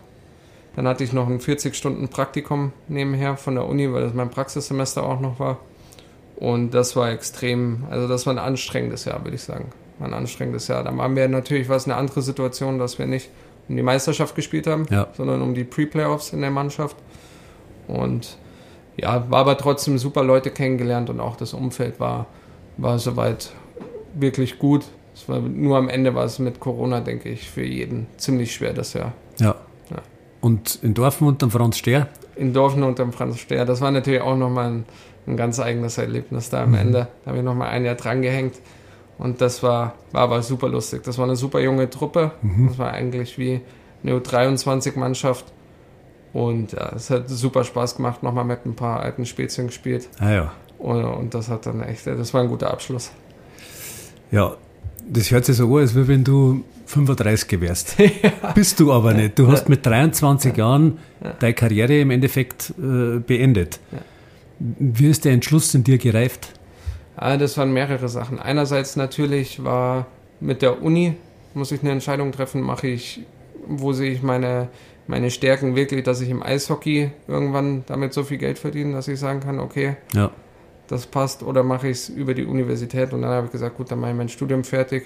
Dann 0.77 0.87
hatte 0.87 1.03
ich 1.03 1.13
noch 1.13 1.29
ein 1.29 1.41
40-Stunden-Praktikum 1.41 2.73
nebenher 2.89 3.37
von 3.37 3.55
der 3.55 3.67
Uni, 3.67 3.93
weil 3.93 4.03
das 4.03 4.15
mein 4.15 4.31
Praxissemester 4.31 5.03
auch 5.03 5.21
noch 5.21 5.41
war. 5.41 5.59
Und 6.37 6.71
das 6.71 6.95
war 6.97 7.11
extrem, 7.11 7.85
also 7.91 8.07
das 8.07 8.25
war 8.27 8.35
ein 8.35 8.39
anstrengendes 8.39 9.05
Jahr, 9.05 9.23
würde 9.25 9.35
ich 9.35 9.43
sagen 9.43 9.73
ein 10.05 10.15
anstrengendes 10.15 10.69
Jahr. 10.69 10.83
Da 10.85 10.97
waren 10.97 11.15
wir 11.17 11.29
natürlich 11.29 11.69
was 11.69 11.85
eine 11.85 11.97
andere 11.97 12.23
Situation, 12.23 12.79
dass 12.79 12.99
wir 12.99 13.07
nicht 13.07 13.31
um 13.69 13.77
die 13.77 13.83
Meisterschaft 13.83 14.35
gespielt 14.35 14.67
haben, 14.67 14.87
ja. 14.91 15.09
sondern 15.17 15.43
um 15.43 15.55
die 15.55 15.65
Pre-Playoffs 15.65 16.33
in 16.33 16.41
der 16.41 16.51
Mannschaft. 16.51 16.97
Und 17.87 18.37
ja, 18.97 19.31
war 19.31 19.41
aber 19.41 19.57
trotzdem 19.59 19.99
super 19.99 20.25
Leute 20.25 20.51
kennengelernt 20.51 21.11
und 21.11 21.21
auch 21.21 21.37
das 21.37 21.55
Umfeld 21.55 22.01
war, 22.01 22.27
war 22.77 22.99
soweit 22.99 23.53
wirklich 24.15 24.59
gut. 24.59 24.85
Es 25.21 25.29
war, 25.29 25.41
nur 25.41 25.77
am 25.77 25.89
Ende 25.91 26.15
war 26.15 26.25
es 26.25 26.39
mit 26.39 26.61
Corona, 26.61 27.01
denke 27.01 27.29
ich, 27.29 27.51
für 27.51 27.63
jeden 27.63 28.07
ziemlich 28.17 28.55
schwer 28.55 28.73
das 28.73 28.95
Jahr. 28.95 29.13
Ja. 29.39 29.55
ja. 29.91 29.99
Und 30.41 30.79
in 30.83 30.95
Dorfen 30.95 31.27
unter 31.27 31.51
Franz 31.51 31.77
Stehr? 31.77 32.09
In 32.37 32.55
Dorfen 32.55 32.83
unter 32.83 33.11
Franz 33.13 33.39
Stehr. 33.39 33.67
Das 33.67 33.83
war 33.83 33.91
natürlich 33.91 34.23
auch 34.23 34.37
nochmal 34.37 34.71
ein, 34.71 34.85
ein 35.27 35.37
ganz 35.37 35.61
eigenes 35.61 35.99
Erlebnis 35.99 36.49
da 36.49 36.63
am 36.63 36.71
mhm. 36.71 36.77
Ende. 36.77 37.09
Da 37.25 37.29
habe 37.29 37.39
ich 37.39 37.45
nochmal 37.45 37.69
ein 37.69 37.85
Jahr 37.85 37.97
dran 37.97 38.23
gehängt. 38.23 38.55
Und 39.19 39.43
das 39.43 39.63
war, 39.63 39.95
war 40.13 40.23
aber 40.23 40.43
super 40.43 40.71
lustig. 40.71 41.03
Das 41.03 41.19
war 41.19 41.27
eine 41.27 41.37
super 41.37 41.61
junge 41.61 41.91
Truppe. 41.91 42.33
Mhm. 42.41 42.69
Das 42.69 42.79
war 42.79 42.93
eigentlich 42.93 43.37
wie 43.37 43.61
eine 44.03 44.19
U23-Mannschaft. 44.19 45.45
Und 46.33 46.73
ja, 46.73 46.93
es 46.97 47.11
hat 47.11 47.29
super 47.29 47.65
Spaß 47.65 47.97
gemacht, 47.97 48.23
nochmal 48.23 48.45
mit 48.45 48.65
ein 48.65 48.75
paar 48.75 49.01
alten 49.01 49.27
Spezien 49.27 49.67
gespielt. 49.67 50.09
Ah, 50.19 50.31
ja. 50.31 50.53
Und, 50.79 51.05
und, 51.05 51.35
das 51.35 51.51
hat 51.51 51.67
dann 51.67 51.83
echt, 51.83 52.07
das 52.07 52.33
war 52.33 52.41
ein 52.41 52.49
guter 52.49 52.71
Abschluss. 52.71 53.11
Ja, 54.31 54.57
das 55.13 55.31
hört 55.31 55.45
sich 55.45 55.57
so 55.57 55.67
an, 55.77 55.83
als 55.83 55.95
wenn 55.95 56.25
du 56.25 56.65
35 56.87 57.61
wärst. 57.61 57.97
ja. 57.99 58.53
Bist 58.55 58.81
du 58.81 58.93
aber 58.93 59.13
nicht. 59.13 59.39
Du 59.39 59.49
hast 59.49 59.69
mit 59.69 59.85
23 59.85 60.53
ja. 60.53 60.59
Jahren 60.59 60.99
deine 61.41 61.55
Karriere 61.55 62.01
im 62.01 62.11
Endeffekt 62.11 62.73
äh, 62.79 63.19
beendet. 63.19 63.81
Wie 64.59 65.09
ist 65.09 65.25
der 65.25 65.33
Entschluss 65.33 65.75
in 65.75 65.85
dir 65.85 65.99
gereift? 65.99 66.53
Ah, 67.17 67.37
das 67.37 67.57
waren 67.59 67.73
mehrere 67.73 68.09
Sachen. 68.09 68.39
Einerseits 68.39 68.97
natürlich 68.97 69.63
war 69.65 70.07
mit 70.41 70.63
der 70.63 70.83
Uni, 70.83 71.17
muss 71.55 71.73
ich 71.73 71.83
eine 71.83 71.91
Entscheidung 71.91 72.33
treffen, 72.33 72.61
mache 72.61 72.87
ich, 72.87 73.21
wo 73.67 73.93
sehe 73.93 74.13
ich 74.13 74.23
meine, 74.23 74.69
meine 75.07 75.31
Stärken 75.31 75.77
wirklich, 75.77 76.05
dass 76.05 76.21
ich 76.21 76.31
im 76.31 76.43
Eishockey 76.43 77.11
irgendwann 77.27 77.85
damit 77.87 78.15
so 78.15 78.23
viel 78.23 78.39
Geld 78.39 78.59
verdiene, 78.59 78.93
dass 78.93 79.09
ich 79.09 79.19
sagen 79.19 79.41
kann, 79.41 79.59
okay, 79.59 79.97
ja. 80.15 80.31
Das 80.91 81.07
passt, 81.07 81.45
oder 81.45 81.63
mache 81.63 81.89
ich 81.89 81.99
es 81.99 82.09
über 82.09 82.35
die 82.35 82.45
Universität 82.45 83.13
und 83.13 83.23
dann 83.23 83.31
habe 83.31 83.47
ich 83.47 83.53
gesagt, 83.53 83.77
gut, 83.77 83.93
dann 83.93 84.01
mache 84.01 84.11
ich 84.11 84.17
mein 84.17 84.29
Studium 84.29 84.65
fertig 84.65 85.05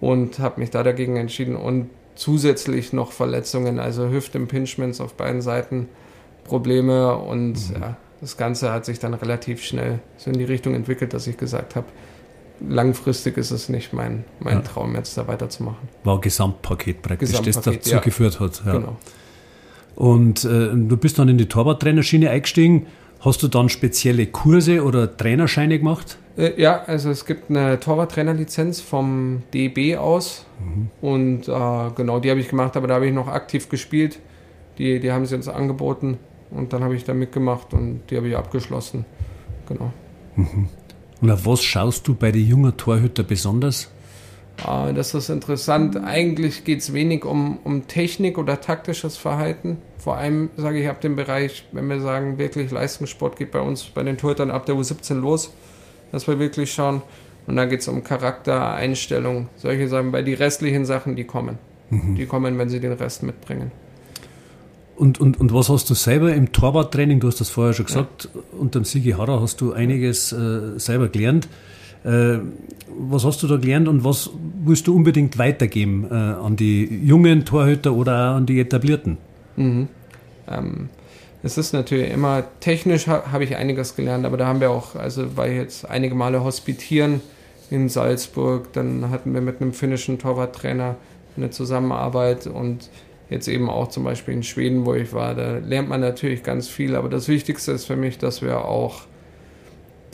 und 0.00 0.40
habe 0.40 0.58
mich 0.60 0.70
da 0.70 0.82
dagegen 0.82 1.16
entschieden 1.16 1.54
und 1.54 1.88
zusätzlich 2.16 2.92
noch 2.92 3.12
Verletzungen, 3.12 3.78
also 3.78 4.10
Hüftimpingements 4.10 5.00
auf 5.00 5.14
beiden 5.14 5.40
Seiten, 5.40 5.88
Probleme 6.42 7.16
und 7.16 7.70
mhm. 7.70 7.80
ja, 7.80 7.96
das 8.20 8.36
Ganze 8.36 8.72
hat 8.72 8.84
sich 8.84 8.98
dann 8.98 9.14
relativ 9.14 9.62
schnell 9.62 10.00
so 10.16 10.30
in 10.30 10.38
die 10.38 10.44
Richtung 10.44 10.74
entwickelt, 10.74 11.14
dass 11.14 11.28
ich 11.28 11.36
gesagt 11.36 11.76
habe, 11.76 11.86
langfristig 12.68 13.36
ist 13.36 13.52
es 13.52 13.68
nicht 13.68 13.92
mein, 13.92 14.24
mein 14.40 14.56
ja. 14.56 14.62
Traum, 14.62 14.96
jetzt 14.96 15.16
da 15.16 15.28
weiterzumachen. 15.28 15.88
War 16.02 16.16
ein 16.16 16.20
Gesamtpaket 16.20 17.02
praktisch, 17.02 17.30
Gesamtpaket, 17.30 17.56
das 17.56 17.64
dazu 17.64 17.94
ja. 17.94 18.00
geführt 18.00 18.40
hat. 18.40 18.62
Ja. 18.66 18.72
Genau. 18.72 18.96
Und 19.94 20.44
äh, 20.44 20.70
du 20.74 20.96
bist 20.96 21.20
dann 21.20 21.28
in 21.28 21.38
die 21.38 21.46
Torwarttrainerschiene 21.46 22.30
eingestiegen. 22.30 22.86
Hast 23.24 23.40
du 23.44 23.48
dann 23.48 23.68
spezielle 23.68 24.26
Kurse 24.26 24.84
oder 24.84 25.16
Trainerscheine 25.16 25.78
gemacht? 25.78 26.18
Äh, 26.36 26.60
ja, 26.60 26.82
also 26.86 27.10
es 27.10 27.24
gibt 27.24 27.50
eine 27.50 27.78
Torwarttrainerlizenz 27.78 28.80
vom 28.80 29.44
DB 29.54 29.96
aus. 29.96 30.44
Mhm. 30.58 30.90
Und 31.00 31.48
äh, 31.48 31.90
genau, 31.94 32.18
die 32.18 32.30
habe 32.30 32.40
ich 32.40 32.48
gemacht, 32.48 32.76
aber 32.76 32.88
da 32.88 32.94
habe 32.94 33.06
ich 33.06 33.12
noch 33.12 33.28
aktiv 33.28 33.68
gespielt. 33.68 34.18
Die, 34.78 34.98
die 34.98 35.12
haben 35.12 35.24
sie 35.26 35.36
uns 35.36 35.46
angeboten. 35.46 36.18
Und 36.50 36.72
dann 36.72 36.82
habe 36.82 36.96
ich 36.96 37.04
da 37.04 37.14
mitgemacht 37.14 37.72
und 37.74 38.00
die 38.10 38.16
habe 38.16 38.28
ich 38.28 38.36
abgeschlossen. 38.36 39.04
Genau. 39.68 39.92
Mhm. 40.34 40.68
Und 41.20 41.30
auf 41.30 41.46
was 41.46 41.62
schaust 41.62 42.08
du 42.08 42.14
bei 42.14 42.32
den 42.32 42.44
jungen 42.44 42.76
Torhüter 42.76 43.22
besonders? 43.22 43.88
Ah, 44.64 44.92
das 44.92 45.14
ist 45.14 45.28
interessant. 45.28 45.96
Eigentlich 45.96 46.64
geht 46.64 46.80
es 46.80 46.92
wenig 46.92 47.24
um, 47.24 47.58
um 47.64 47.86
Technik 47.88 48.38
oder 48.38 48.60
taktisches 48.60 49.16
Verhalten. 49.16 49.78
Vor 49.98 50.16
allem 50.16 50.50
sage 50.56 50.80
ich 50.80 50.88
ab 50.88 51.00
dem 51.00 51.16
Bereich, 51.16 51.64
wenn 51.72 51.88
wir 51.88 52.00
sagen, 52.00 52.38
wirklich 52.38 52.70
Leistungssport 52.70 53.36
geht 53.36 53.50
bei 53.50 53.60
uns 53.60 53.84
bei 53.84 54.02
den 54.02 54.18
Torhütern 54.18 54.50
ab 54.50 54.66
der 54.66 54.74
U17 54.74 55.14
los, 55.14 55.52
dass 56.12 56.28
wir 56.28 56.38
wirklich 56.38 56.72
schauen. 56.72 57.02
Und 57.46 57.56
da 57.56 57.64
geht 57.64 57.80
es 57.80 57.88
um 57.88 58.04
Charakter, 58.04 58.74
Einstellung, 58.74 59.48
solche 59.56 59.88
Sachen. 59.88 60.12
Bei 60.12 60.22
die 60.22 60.34
restlichen 60.34 60.84
Sachen, 60.84 61.16
die 61.16 61.24
kommen. 61.24 61.58
Mhm. 61.90 62.14
Die 62.14 62.26
kommen, 62.26 62.56
wenn 62.58 62.68
sie 62.68 62.78
den 62.78 62.92
Rest 62.92 63.22
mitbringen. 63.22 63.72
Und, 64.96 65.20
und, 65.20 65.40
und 65.40 65.52
was 65.52 65.68
hast 65.68 65.90
du 65.90 65.94
selber 65.94 66.32
im 66.34 66.52
Torwarttraining, 66.52 67.18
du 67.18 67.26
hast 67.26 67.40
das 67.40 67.50
vorher 67.50 67.72
schon 67.72 67.86
gesagt, 67.86 68.28
ja. 68.32 68.40
unter 68.58 68.78
dem 68.78 68.84
Sigi 68.84 69.12
Harrer 69.12 69.40
hast 69.40 69.60
du 69.60 69.72
einiges 69.72 70.32
äh, 70.32 70.78
selber 70.78 71.08
gelernt. 71.08 71.48
Äh, 72.04 72.38
was 72.94 73.24
hast 73.24 73.42
du 73.42 73.46
da 73.46 73.56
gelernt 73.56 73.88
und 73.88 74.04
was 74.04 74.30
willst 74.64 74.86
du 74.86 74.94
unbedingt 74.94 75.38
weitergeben 75.38 76.06
äh, 76.10 76.14
an 76.14 76.56
die 76.56 76.84
jungen 77.04 77.44
Torhüter 77.44 77.94
oder 77.94 78.32
an 78.32 78.46
die 78.46 78.60
etablierten? 78.60 79.18
Mhm. 79.56 79.88
Ähm, 80.48 80.88
es 81.42 81.58
ist 81.58 81.72
natürlich 81.72 82.10
immer, 82.10 82.44
technisch 82.60 83.06
ha, 83.06 83.32
habe 83.32 83.44
ich 83.44 83.56
einiges 83.56 83.96
gelernt, 83.96 84.24
aber 84.24 84.36
da 84.36 84.46
haben 84.46 84.60
wir 84.60 84.70
auch, 84.70 84.94
also 84.94 85.36
war 85.36 85.48
ich 85.48 85.56
jetzt 85.56 85.88
einige 85.88 86.14
Male 86.14 86.44
hospitieren 86.44 87.20
in 87.70 87.88
Salzburg, 87.88 88.72
dann 88.72 89.10
hatten 89.10 89.34
wir 89.34 89.40
mit 89.40 89.60
einem 89.60 89.72
finnischen 89.72 90.18
Torwarttrainer 90.18 90.96
eine 91.36 91.50
Zusammenarbeit 91.50 92.46
und 92.46 92.90
jetzt 93.30 93.48
eben 93.48 93.70
auch 93.70 93.88
zum 93.88 94.04
Beispiel 94.04 94.34
in 94.34 94.42
Schweden, 94.42 94.84
wo 94.84 94.94
ich 94.94 95.12
war, 95.12 95.34
da 95.34 95.58
lernt 95.58 95.88
man 95.88 96.00
natürlich 96.00 96.42
ganz 96.42 96.68
viel, 96.68 96.94
aber 96.94 97.08
das 97.08 97.28
Wichtigste 97.28 97.72
ist 97.72 97.86
für 97.86 97.96
mich, 97.96 98.18
dass 98.18 98.42
wir 98.42 98.64
auch 98.64 99.06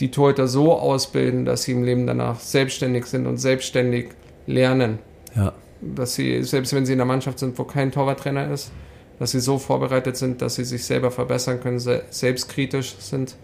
die 0.00 0.10
Torhüter 0.10 0.46
so 0.48 0.72
ausbilden, 0.74 1.44
dass 1.44 1.64
sie 1.64 1.72
im 1.72 1.82
Leben 1.84 2.06
danach 2.06 2.38
selbstständig 2.40 3.06
sind 3.06 3.26
und 3.26 3.38
selbstständig 3.38 4.10
lernen. 4.46 4.98
Ja. 5.34 5.52
Dass 5.80 6.14
sie, 6.14 6.42
selbst 6.42 6.72
wenn 6.74 6.86
sie 6.86 6.92
in 6.92 6.98
der 6.98 7.06
Mannschaft 7.06 7.38
sind, 7.38 7.58
wo 7.58 7.64
kein 7.64 7.92
Torwarttrainer 7.92 8.50
ist, 8.50 8.70
dass 9.18 9.32
sie 9.32 9.40
so 9.40 9.58
vorbereitet 9.58 10.16
sind, 10.16 10.40
dass 10.42 10.54
sie 10.56 10.64
sich 10.64 10.84
selber 10.84 11.10
verbessern 11.10 11.60
können, 11.60 11.80
selbstkritisch 12.10 12.96
sind. 13.00 13.36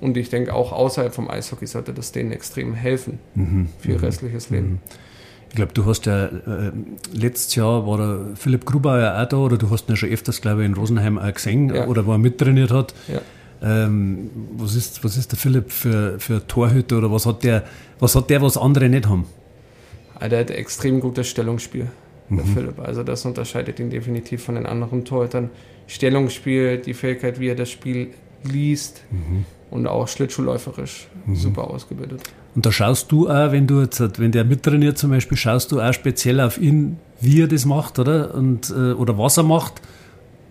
Und 0.00 0.16
ich 0.16 0.30
denke, 0.30 0.54
auch 0.54 0.72
außerhalb 0.72 1.14
vom 1.14 1.28
Eishockey 1.30 1.66
sollte 1.66 1.92
das 1.92 2.12
denen 2.12 2.32
extrem 2.32 2.72
helfen 2.74 3.18
Mhm. 3.34 3.68
für 3.78 3.90
ihr 3.92 4.02
restliches 4.02 4.48
Leben. 4.48 4.80
Ich 5.50 5.56
glaube, 5.56 5.72
du 5.74 5.84
hast 5.84 6.06
ja 6.06 6.26
äh, 6.26 6.72
letztes 7.12 7.54
Jahr 7.56 7.86
war 7.86 7.98
der 7.98 8.20
Philipp 8.36 8.64
Grubauer 8.64 9.20
auch 9.20 9.28
da, 9.28 9.36
oder 9.36 9.58
du 9.58 9.68
hast 9.68 9.88
ihn 9.88 9.92
ja 9.92 9.96
schon 9.96 10.08
öfters, 10.10 10.40
glaube 10.40 10.62
ich, 10.62 10.66
in 10.66 10.74
Rosenheim 10.74 11.18
auch 11.18 11.32
gesehen, 11.34 11.74
Ja. 11.74 11.86
oder 11.86 12.06
wo 12.06 12.12
er 12.12 12.18
mittrainiert 12.18 12.70
hat. 12.70 12.94
Ja. 13.08 13.20
Ähm, 13.62 14.30
was, 14.56 14.74
ist, 14.74 15.04
was 15.04 15.16
ist 15.16 15.32
der 15.32 15.38
Philipp 15.38 15.70
für, 15.70 16.18
für 16.18 16.46
Torhüter 16.46 16.98
oder 16.98 17.12
was 17.12 17.26
hat 17.26 17.44
der, 17.44 17.64
was 17.98 18.14
hat 18.14 18.30
der, 18.30 18.40
was 18.40 18.56
andere 18.56 18.88
nicht 18.88 19.08
haben? 19.08 19.26
Der 20.20 20.40
hat 20.40 20.50
extrem 20.50 21.00
gutes 21.00 21.28
Stellungsspiel, 21.28 21.88
der 22.28 22.44
Philipp. 22.44 22.78
Also 22.78 23.02
das 23.02 23.24
unterscheidet 23.24 23.80
ihn 23.80 23.90
definitiv 23.90 24.44
von 24.44 24.54
den 24.54 24.66
anderen 24.66 25.04
Torhütern. 25.04 25.50
Stellungsspiel, 25.86 26.78
die 26.78 26.94
Fähigkeit, 26.94 27.40
wie 27.40 27.48
er 27.48 27.54
das 27.54 27.70
Spiel 27.70 28.08
liest 28.44 29.02
und 29.70 29.86
auch 29.86 30.08
schlittschuhläuferisch 30.08 31.08
super 31.32 31.70
ausgebildet. 31.70 32.22
Und 32.54 32.66
da 32.66 32.72
schaust 32.72 33.12
du 33.12 33.28
auch, 33.28 33.52
wenn 33.52 33.66
du 33.66 33.80
jetzt, 33.80 34.18
wenn 34.18 34.32
der 34.32 34.44
mittrainiert 34.44 34.98
zum 34.98 35.10
Beispiel, 35.10 35.38
schaust 35.38 35.72
du 35.72 35.80
auch 35.80 35.92
speziell 35.92 36.40
auf 36.40 36.58
ihn, 36.58 36.98
wie 37.20 37.42
er 37.42 37.48
das 37.48 37.64
macht, 37.64 37.98
oder? 37.98 38.34
Und, 38.34 38.70
äh, 38.70 38.92
oder 38.92 39.16
was 39.16 39.36
er 39.36 39.44
macht 39.44 39.80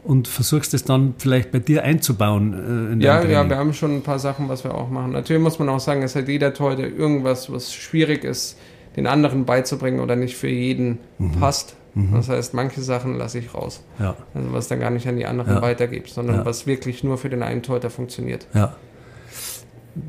und 0.10 0.28
versuchst 0.28 0.74
es 0.74 0.84
dann 0.84 1.13
vielleicht 1.19 1.52
bei 1.52 1.60
dir 1.60 1.84
einzubauen 1.84 2.54
äh, 2.54 2.93
in 2.93 3.02
Ja, 3.02 3.19
deinem 3.19 3.30
ja, 3.30 3.36
Training. 3.36 3.50
wir 3.52 3.58
haben 3.58 3.74
schon 3.74 3.95
ein 3.98 4.02
paar 4.02 4.17
Sachen, 4.19 4.50
was 4.50 4.63
wir 4.63 4.74
auch 4.74 4.89
machen. 4.89 5.12
Natürlich 5.12 5.41
muss 5.41 5.60
man 5.60 5.69
auch 5.69 5.80
sagen, 5.80 6.02
es 6.02 6.15
hat 6.15 6.28
jeder 6.28 6.54
Torhüter 6.54 6.88
irgendwas, 6.88 7.52
was 7.52 7.74
schwierig 7.74 8.24
ist, 8.24 8.58
den 8.95 9.06
anderen 9.08 9.45
beizubringen 9.45 10.00
oder 10.00 10.15
nicht 10.15 10.36
für 10.36 10.48
jeden 10.50 10.98
passt. 11.39 11.76
Das 12.13 12.30
heißt, 12.30 12.54
manche 12.54 12.82
Sachen 12.82 13.17
lasse 13.17 13.39
ich 13.39 13.54
raus. 13.54 13.84
Ja, 14.00 14.15
Also 14.34 14.54
was 14.54 14.67
dann 14.69 14.80
gar 14.80 14.89
nicht 14.89 15.08
an 15.08 15.17
die 15.17 15.26
anderen 15.26 15.56
Ja. 15.56 15.62
weitergibt, 15.62 16.10
sondern 16.10 16.38
Ja. 16.38 16.45
was 16.45 16.65
wirklich 16.65 17.04
nur 17.04 17.17
für 17.17 17.30
den 17.30 17.43
einen 17.43 17.62
Torhüter 17.62 17.89
funktioniert. 17.89 18.48
ja. 18.54 18.76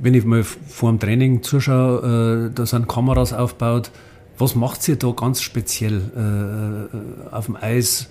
Wenn 0.03 0.15
ich 0.15 0.25
mal 0.25 0.45
vor 0.45 0.91
dem 0.91 1.01
Training 1.01 1.43
zuschaue, 1.43 2.49
äh, 2.51 2.55
da 2.55 2.65
sind 2.67 2.87
Kameras 2.87 3.33
aufgebaut, 3.33 3.91
was 4.39 4.55
macht 4.55 4.87
ihr 4.89 4.97
da 4.97 5.11
ganz 5.11 5.41
speziell 5.43 6.89
äh, 7.31 7.35
auf 7.35 7.47
dem 7.47 7.57
Eis? 7.57 8.09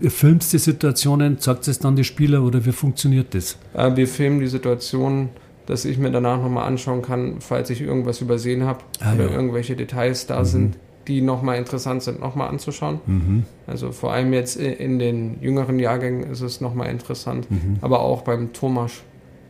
Ihr 0.00 0.10
filmt 0.10 0.50
die 0.52 0.58
Situationen, 0.58 1.38
zeigt 1.40 1.66
es 1.66 1.78
dann 1.80 1.96
die 1.96 2.04
Spieler 2.04 2.42
oder 2.42 2.64
wie 2.64 2.72
funktioniert 2.72 3.34
das? 3.34 3.58
Äh, 3.74 3.96
wir 3.96 4.06
filmen 4.06 4.38
die 4.40 4.46
Situation, 4.46 5.30
dass 5.66 5.84
ich 5.84 5.98
mir 5.98 6.10
danach 6.10 6.40
nochmal 6.40 6.66
anschauen 6.66 7.02
kann, 7.02 7.36
falls 7.40 7.68
ich 7.70 7.80
irgendwas 7.80 8.20
übersehen 8.20 8.64
habe 8.64 8.80
Ah, 9.00 9.14
oder 9.14 9.26
ja. 9.26 9.32
irgendwelche 9.32 9.74
Details 9.76 10.26
da 10.26 10.44
sind, 10.44 10.76
die 11.08 11.20
nochmal 11.20 11.58
interessant 11.58 12.02
sind, 12.02 12.20
nochmal 12.20 12.48
anzuschauen. 12.48 13.00
Mhm. 13.06 13.44
Also 13.66 13.92
vor 13.92 14.12
allem 14.12 14.32
jetzt 14.32 14.56
in 14.56 14.98
den 14.98 15.42
jüngeren 15.42 15.78
Jahrgängen 15.78 16.30
ist 16.30 16.42
es 16.42 16.60
nochmal 16.60 16.90
interessant. 16.90 17.50
Mhm. 17.50 17.78
Aber 17.80 18.00
auch 18.00 18.22
beim 18.22 18.52
Thomas 18.52 18.92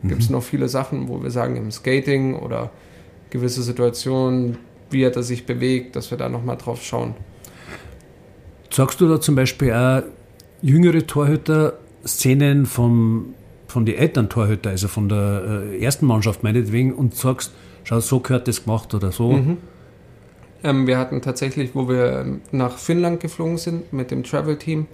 gibt 0.03 0.21
es 0.21 0.29
noch 0.29 0.41
viele 0.43 0.69
Sachen, 0.69 1.09
wo 1.09 1.21
wir 1.21 1.29
sagen, 1.29 1.57
im 1.57 1.71
Skating 1.71 2.35
oder 2.35 2.71
gewisse 3.29 3.61
Situationen, 3.61 4.57
wie 4.89 5.05
hat 5.05 5.15
er 5.17 5.23
sich 5.23 5.45
bewegt, 5.45 5.95
dass 5.95 6.09
wir 6.09 6.17
da 6.17 6.29
nochmal 6.29 6.55
drauf 6.57 6.81
schauen. 6.81 7.13
Sagst 8.71 9.01
du 9.01 9.07
da 9.07 9.19
zum 9.19 9.35
Beispiel 9.35 9.73
auch 9.73 10.03
jüngere 10.61 11.05
Torhüter 11.05 11.73
Szenen 12.05 12.65
vom, 12.65 13.33
von 13.67 13.85
den 13.85 13.95
Elterntorhüter, 13.95 14.69
also 14.69 14.87
von 14.87 15.09
der 15.09 15.63
äh, 15.71 15.83
ersten 15.83 16.05
Mannschaft 16.05 16.43
meinetwegen, 16.43 16.93
und 16.93 17.15
sagst, 17.15 17.51
schau, 17.83 17.99
so 17.99 18.19
gehört 18.19 18.47
das 18.47 18.63
gemacht 18.63 18.93
oder 18.93 19.11
so? 19.11 19.33
Mhm. 19.33 19.57
Ähm, 20.63 20.87
wir 20.87 20.97
hatten 20.97 21.21
tatsächlich, 21.21 21.71
wo 21.73 21.87
wir 21.87 22.21
ähm, 22.21 22.41
nach 22.51 22.77
Finnland 22.77 23.19
geflogen 23.19 23.57
sind 23.57 23.93
mit 23.93 24.11
dem 24.11 24.23
Travel-Team, 24.23 24.87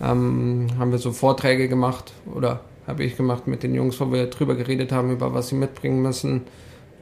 ähm, 0.00 0.66
haben 0.78 0.90
wir 0.90 0.98
so 0.98 1.12
Vorträge 1.12 1.68
gemacht 1.68 2.12
oder 2.34 2.60
habe 2.86 3.02
ich 3.04 3.16
gemacht 3.16 3.46
mit 3.46 3.62
den 3.62 3.74
Jungs, 3.74 3.98
wo 4.00 4.12
wir 4.12 4.26
drüber 4.26 4.54
geredet 4.54 4.92
haben, 4.92 5.10
über 5.10 5.34
was 5.34 5.48
sie 5.48 5.56
mitbringen 5.56 6.02
müssen, 6.02 6.42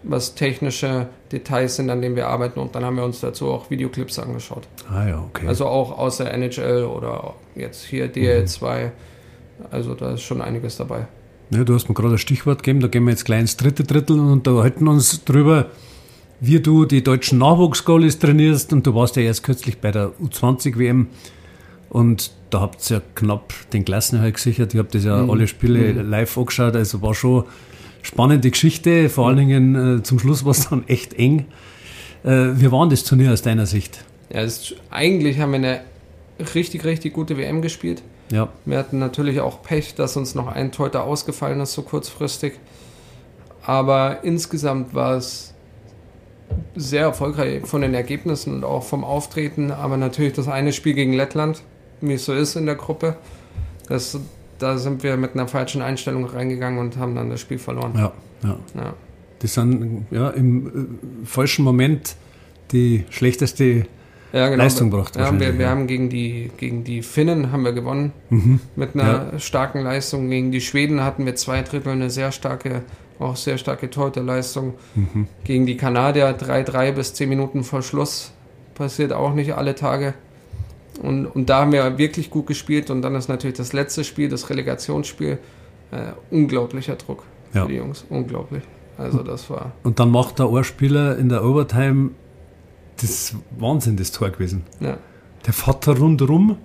was 0.07 0.35
technische 0.35 1.09
Details 1.33 1.77
sind, 1.77 1.91
an 1.91 2.03
denen 2.03 2.15
wir 2.17 2.29
arbeiten 2.29 2.61
und 2.61 2.75
dann 2.75 2.85
haben 2.85 2.97
wir 2.97 3.05
uns 3.05 3.21
dazu 3.21 3.49
auch 3.49 3.71
Videoclips 3.71 4.19
angeschaut. 4.19 4.69
Ah 4.91 5.07
ja, 5.09 5.19
okay. 5.21 5.47
Also 5.49 5.67
auch 5.67 5.97
aus 5.99 6.19
der 6.19 6.33
NHL 6.35 6.85
oder 6.85 7.35
jetzt 7.55 7.85
hier 7.85 8.13
DL2. 8.13 8.91
Also 9.71 9.95
da 9.95 10.13
ist 10.15 10.23
schon 10.23 10.43
einiges 10.43 10.77
dabei. 10.77 11.07
Ja, 11.51 11.65
du 11.65 11.75
hast 11.75 11.89
mir 11.89 11.95
gerade 11.95 12.15
ein 12.15 12.19
Stichwort 12.19 12.63
gegeben, 12.63 12.81
da 12.81 12.89
gehen 12.89 13.05
wir 13.05 13.11
jetzt 13.11 13.25
gleich 13.25 13.41
ins 13.41 13.57
dritte 13.57 13.85
Drittel 13.85 14.19
und 14.19 14.31
unterhalten 14.31 14.89
uns 14.89 15.25
drüber, 15.25 15.67
wie 16.41 16.61
du 16.61 16.85
die 16.85 17.03
deutschen 17.03 17.39
Nachwuchsgoalies 17.39 18.19
trainierst 18.19 18.73
und 18.73 18.87
du 18.87 18.95
warst 18.95 19.17
ja 19.17 19.23
erst 19.23 19.43
kürzlich 19.43 19.79
bei 19.79 19.91
der 19.93 20.11
U20-WM 20.23 21.07
und 21.91 22.33
da 22.51 22.61
habt 22.61 22.91
ihr 22.91 22.99
ja 22.99 23.03
knapp 23.15 23.53
den 23.73 23.85
Klassenerhalt 23.85 24.35
gesichert. 24.35 24.75
Ich 24.75 24.79
habe 24.79 24.89
das 24.91 25.05
ja 25.05 25.23
Mhm. 25.23 25.31
alle 25.31 25.47
Spiele 25.47 25.93
live 25.93 26.37
angeschaut, 26.37 26.75
also 26.77 27.01
war 27.03 27.15
schon 27.15 27.45
spannende 28.05 28.51
Geschichte, 28.51 29.09
vor 29.09 29.27
allen 29.27 29.39
Dingen 29.39 29.99
äh, 29.99 30.03
zum 30.03 30.19
Schluss 30.19 30.45
war 30.45 30.53
es 30.53 30.69
dann 30.69 30.87
echt 30.87 31.15
eng. 31.15 31.47
Äh, 32.23 32.53
wie 32.55 32.71
war 32.71 32.89
das 32.89 33.03
Turnier 33.03 33.33
aus 33.33 33.43
deiner 33.43 33.67
Sicht? 33.67 34.05
Ja, 34.33 34.43
ist, 34.43 34.77
eigentlich 34.91 35.41
haben 35.41 35.53
wir 35.53 35.59
eine 35.59 35.81
richtig, 36.55 36.85
richtig 36.85 37.15
gute 37.15 37.37
WM 37.37 37.63
gespielt. 37.63 38.03
Ja, 38.31 38.49
Wir 38.65 38.79
hatten 38.79 38.99
natürlich 38.99 39.41
auch 39.41 39.63
Pech, 39.63 39.95
dass 39.95 40.17
uns 40.17 40.35
noch 40.35 40.49
ein 40.49 40.73
Torhüter 40.73 41.05
ausgefallen 41.05 41.61
ist, 41.61 41.75
so 41.75 41.83
kurzfristig. 41.83 42.55
Aber 43.63 44.19
insgesamt 44.23 44.95
war 44.95 45.17
es 45.17 45.55
sehr 46.75 47.03
erfolgreich 47.03 47.67
von 47.67 47.83
den 47.83 47.95
Ergebnissen 47.95 48.55
und 48.55 48.65
auch 48.65 48.83
vom 48.83 49.05
Auftreten. 49.05 49.71
Aber 49.71 49.97
natürlich 49.97 50.35
das 50.35 50.49
eine 50.49 50.73
Spiel 50.73 50.95
gegen 50.95 51.13
Lettland, 51.13 51.63
wie 52.01 52.15
es 52.15 52.25
so 52.25 52.35
ist 52.35 52.57
in 52.57 52.67
der 52.67 52.75
Gruppe, 52.75 53.17
das, 53.89 54.19
da 54.59 54.79
sind 54.79 55.03
wir 55.03 55.17
mit 55.17 55.35
einer 55.35 55.49
falschen 55.49 55.83
Einstellung 55.83 56.25
reingegangen 56.27 56.79
und 56.79 56.97
haben 56.97 57.15
dann 57.15 57.31
das 57.31 57.41
Spiel 57.41 57.59
verloren. 57.59 57.93
ja, 57.97 58.13
ja. 58.43 58.57
Ja. 58.75 58.95
Das 59.41 59.55
sind 59.55 60.07
ja, 60.11 60.31
im 60.31 60.67
äh, 61.23 61.27
falschen 61.27 61.65
Moment 61.65 62.17
die 62.73 63.05
schlechteste 63.11 63.87
Ja, 64.33 64.49
genau. 64.49 64.63
Leistung 64.63 64.91
gebracht 64.91 65.17
Ja, 65.17 65.39
wir, 65.39 65.59
wir 65.59 65.67
ja. 65.67 65.71
haben 65.71 65.87
gegen 65.87 66.09
die, 66.09 66.51
gegen 66.57 66.83
die 66.85 67.03
Finnen 67.03 67.53
haben 67.53 67.63
wir 67.65 67.73
gewonnen 67.73 68.13
Mhm. 68.31 68.61
mit 68.75 68.95
einer 68.95 69.39
starken 69.39 69.83
Leistung. 69.83 70.31
Gegen 70.31 70.51
die 70.51 70.61
Schweden 70.63 71.03
hatten 71.05 71.27
wir 71.27 71.35
zwei 71.37 71.61
Drittel 71.63 71.93
eine 71.93 72.09
sehr 72.11 72.33
starke, 72.33 72.83
auch 73.19 73.37
sehr 73.37 73.59
starke 73.59 73.91
Torhüterleistung. 73.91 74.75
Mhm. 74.95 75.27
Gegen 75.45 75.67
die 75.67 75.77
Kanadier 75.77 76.37
3-3 76.39 76.93
bis 76.93 77.13
10 77.15 77.29
Minuten 77.29 77.65
vor 77.65 77.83
Schluss. 77.83 78.33
Passiert 78.75 79.13
auch 79.13 79.35
nicht 79.35 79.53
alle 79.55 79.75
Tage. 79.75 80.15
Und, 81.03 81.27
und 81.27 81.49
da 81.51 81.61
haben 81.61 81.73
wir 81.73 81.99
wirklich 81.99 82.31
gut 82.31 82.47
gespielt. 82.47 82.91
Und 82.91 83.03
dann 83.03 83.15
ist 83.15 83.29
natürlich 83.29 83.57
das 83.57 83.73
letzte 83.73 84.05
Spiel, 84.05 84.29
das 84.29 84.49
Relegationsspiel, 84.51 85.39
äh, 85.91 85.97
unglaublicher 86.31 86.97
Druck 86.97 87.25
Ja. 87.53 87.63
für 87.63 87.69
die 87.69 87.77
Jungs. 87.77 88.05
Unglaublich. 88.09 88.63
Also 88.97 89.23
das 89.25 89.51
war. 89.51 89.73
Und 89.83 89.99
dann 89.99 90.11
macht 90.11 90.39
der 90.39 90.49
Ohrspieler 90.51 91.19
in 91.19 91.29
der 91.29 91.45
Overtime 91.45 92.11
das 93.01 93.35
Wahnsinn, 93.59 93.97
das 93.97 94.13
Tor 94.13 94.31
gewesen. 94.31 94.63
Ja, 94.79 94.97
Der 95.47 95.53
fährt 95.53 95.87
da 95.87 95.93
rundrum 95.93 96.59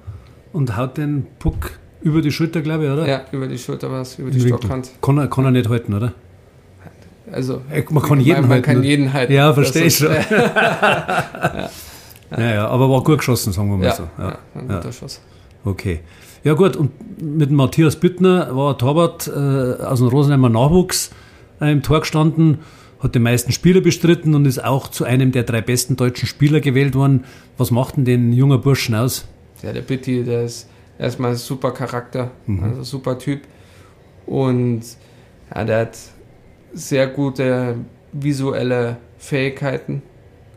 und 0.54 0.78
haut 0.78 0.98
den 0.98 1.26
Puck 1.40 1.72
über 2.02 2.22
die 2.22 2.32
Schulter, 2.32 2.62
glaube 2.62 2.86
ich, 2.86 2.92
oder? 2.92 3.08
ja 3.08 3.22
über 3.32 3.48
die 3.48 3.58
Schulter 3.58 3.92
war 3.92 4.02
es, 4.02 4.20
über 4.20 4.30
die. 4.30 4.40
Stockhand. 4.42 4.92
Kann 5.02 5.18
er, 5.18 5.28
kann 5.28 5.44
er 5.46 5.52
nicht 5.52 5.68
halten, 5.70 5.94
oder? 5.96 6.14
Also 7.32 7.62
Äh, 7.72 7.84
Man 7.90 8.04
kann 8.04 8.20
jeden 8.22 8.42
man, 8.42 8.50
man 8.50 8.52
halten. 8.52 8.66
kann 8.66 8.84
jeden 8.84 9.12
halten. 9.14 9.34
Ja, 9.34 9.54
verstehe 9.54 9.86
ich 9.86 9.98
schon. 9.98 10.12
ja, 10.32 11.70
ja, 12.38 12.68
aber 12.68 12.90
war 12.90 13.04
gut 13.04 13.18
geschossen, 13.20 13.54
sagen 13.54 13.70
wir 13.70 13.78
mal 13.78 13.86
Ja, 13.86 13.96
so. 13.96 14.04
ja, 14.18 14.38
ein 14.56 14.68
guter. 14.68 14.92
Schuss. 14.92 15.22
Okay. 15.66 16.00
Ja 16.44 16.54
gut, 16.54 16.76
und 16.78 16.92
mit 17.22 17.52
Matthias 17.52 17.98
Büttner 17.98 18.56
war 18.56 18.78
Torwart 18.78 19.28
äh, 19.28 19.84
aus 19.84 20.00
dem 20.00 20.08
Rosenheimer 20.08 20.48
Nachwuchs 20.50 21.12
äh, 21.60 21.72
im 21.72 21.82
Tor 21.84 22.00
gestanden, 22.02 22.60
hat 23.02 23.14
die 23.16 23.20
meisten 23.20 23.52
Spiele 23.52 23.82
bestritten 23.82 24.36
und 24.36 24.46
ist 24.46 24.64
auch 24.64 24.88
zu 24.90 25.04
einem 25.06 25.32
der 25.32 25.44
drei 25.44 25.62
besten 25.62 25.96
deutschen 25.98 26.28
Spieler 26.28 26.60
gewählt 26.62 26.96
worden. 26.96 27.26
Was 27.58 27.72
macht 27.72 27.98
denn 27.98 28.06
den 28.06 28.32
jungen 28.34 28.62
Burschen 28.62 28.96
aus? 28.96 29.28
Ja, 29.62 29.74
der 29.74 29.82
Bitti, 29.82 30.24
der 30.24 30.44
ist 30.44 30.70
erstmal 30.98 31.32
ein 31.32 31.38
super 31.38 31.72
Charakter, 31.72 32.32
Mhm. 32.46 32.64
also 32.64 32.84
super 32.84 33.18
Typ. 33.20 33.42
Und 34.26 34.82
ja, 35.54 35.64
der 35.66 35.80
hat 35.82 35.98
sehr 36.74 37.08
gute 37.08 37.76
visuelle 38.14 38.98
Fähigkeiten. 39.18 40.02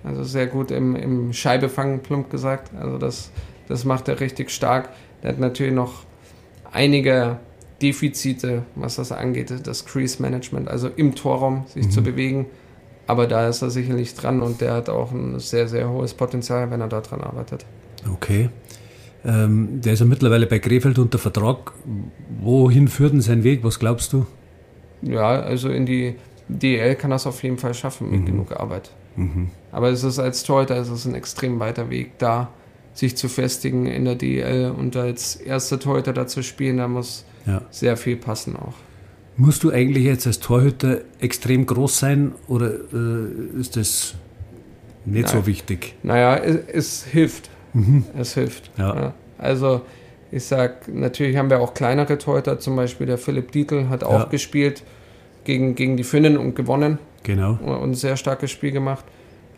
Also 0.04 0.24
sehr 0.24 0.46
gut 0.46 0.70
im, 0.70 0.96
im 0.96 1.32
Scheibefangen, 1.32 2.00
plump 2.00 2.30
gesagt. 2.30 2.72
Also 2.74 2.98
das, 2.98 3.30
das 3.68 3.84
macht 3.84 4.08
er 4.08 4.20
richtig 4.20 4.50
stark. 4.50 4.90
Der 5.22 5.32
hat 5.32 5.38
natürlich 5.38 5.72
noch 5.72 6.04
einige 6.72 7.38
Defizite, 7.80 8.62
was 8.74 8.96
das 8.96 9.12
angeht, 9.12 9.52
das 9.64 9.84
Crease 9.84 10.22
Management, 10.22 10.68
also 10.68 10.88
im 10.88 11.14
Torraum 11.14 11.64
sich 11.66 11.86
mhm. 11.86 11.90
zu 11.90 12.02
bewegen. 12.02 12.46
Aber 13.06 13.26
da 13.26 13.48
ist 13.48 13.62
er 13.62 13.70
sicherlich 13.70 14.14
dran 14.14 14.40
und 14.40 14.60
der 14.60 14.74
hat 14.74 14.88
auch 14.88 15.10
ein 15.12 15.38
sehr, 15.40 15.68
sehr 15.68 15.90
hohes 15.90 16.14
Potenzial, 16.14 16.70
wenn 16.70 16.80
er 16.80 16.88
da 16.88 17.00
dran 17.00 17.20
arbeitet. 17.20 17.66
Okay. 18.12 18.48
Ähm, 19.24 19.80
der 19.80 19.92
ist 19.92 20.00
ja 20.00 20.06
mittlerweile 20.06 20.46
bei 20.46 20.58
Krefeld 20.58 20.98
unter 20.98 21.18
Vertrag. 21.18 21.72
Wohin 22.40 22.88
führt 22.88 23.12
denn 23.12 23.20
sein 23.20 23.44
Weg? 23.44 23.62
Was 23.62 23.78
glaubst 23.78 24.12
du? 24.12 24.26
Ja, 25.02 25.40
also 25.40 25.68
in 25.68 25.86
die 25.86 26.14
DL 26.48 26.94
kann 26.94 27.10
das 27.10 27.26
auf 27.26 27.42
jeden 27.42 27.58
Fall 27.58 27.74
schaffen 27.74 28.10
mit 28.10 28.20
mhm. 28.20 28.26
genug 28.26 28.52
Arbeit. 28.52 28.90
Mhm. 29.16 29.50
Aber 29.70 29.90
es 29.90 30.04
ist 30.04 30.18
als 30.18 30.42
Torhüter 30.42 30.76
es 30.76 30.88
ist 30.88 31.06
ein 31.06 31.14
extrem 31.14 31.60
weiter 31.60 31.90
Weg 31.90 32.18
da, 32.18 32.50
sich 32.94 33.16
zu 33.16 33.28
festigen 33.28 33.86
in 33.86 34.04
der 34.04 34.14
DL 34.14 34.70
und 34.70 34.96
als 34.96 35.36
erster 35.36 35.78
Torhüter 35.78 36.12
da 36.12 36.26
zu 36.26 36.42
spielen, 36.42 36.76
da 36.76 36.88
muss 36.88 37.24
ja. 37.46 37.62
sehr 37.70 37.96
viel 37.96 38.16
passen 38.16 38.56
auch. 38.56 38.74
Musst 39.36 39.64
du 39.64 39.70
eigentlich 39.70 40.04
jetzt 40.04 40.26
als 40.26 40.40
Torhüter 40.40 41.00
extrem 41.18 41.64
groß 41.64 41.98
sein 41.98 42.32
oder 42.48 42.70
äh, 42.70 43.58
ist 43.58 43.76
das 43.76 44.14
nicht 45.06 45.26
Nein. 45.26 45.32
so 45.32 45.46
wichtig? 45.46 45.94
Naja, 46.02 46.36
es, 46.36 46.56
es 46.68 47.04
hilft. 47.04 47.50
Mhm. 47.72 48.04
Es 48.16 48.34
hilft. 48.34 48.70
Ja. 48.76 48.94
ja. 48.94 49.14
Also 49.38 49.80
ich 50.30 50.44
sag, 50.44 50.88
natürlich 50.88 51.36
haben 51.36 51.50
wir 51.50 51.60
auch 51.60 51.74
kleinere 51.74 52.18
Torhüter, 52.18 52.58
zum 52.58 52.76
Beispiel 52.76 53.06
der 53.06 53.18
Philipp 53.18 53.52
Dietl 53.52 53.88
hat 53.88 54.04
auch 54.04 54.28
gespielt 54.30 54.82
gegen, 55.44 55.74
gegen 55.74 55.96
die 55.96 56.04
Finnen 56.04 56.36
und 56.36 56.54
gewonnen. 56.54 56.98
Genau. 57.22 57.58
Und 57.62 57.90
ein 57.90 57.94
sehr 57.94 58.16
starkes 58.16 58.50
Spiel 58.50 58.72
gemacht. 58.72 59.04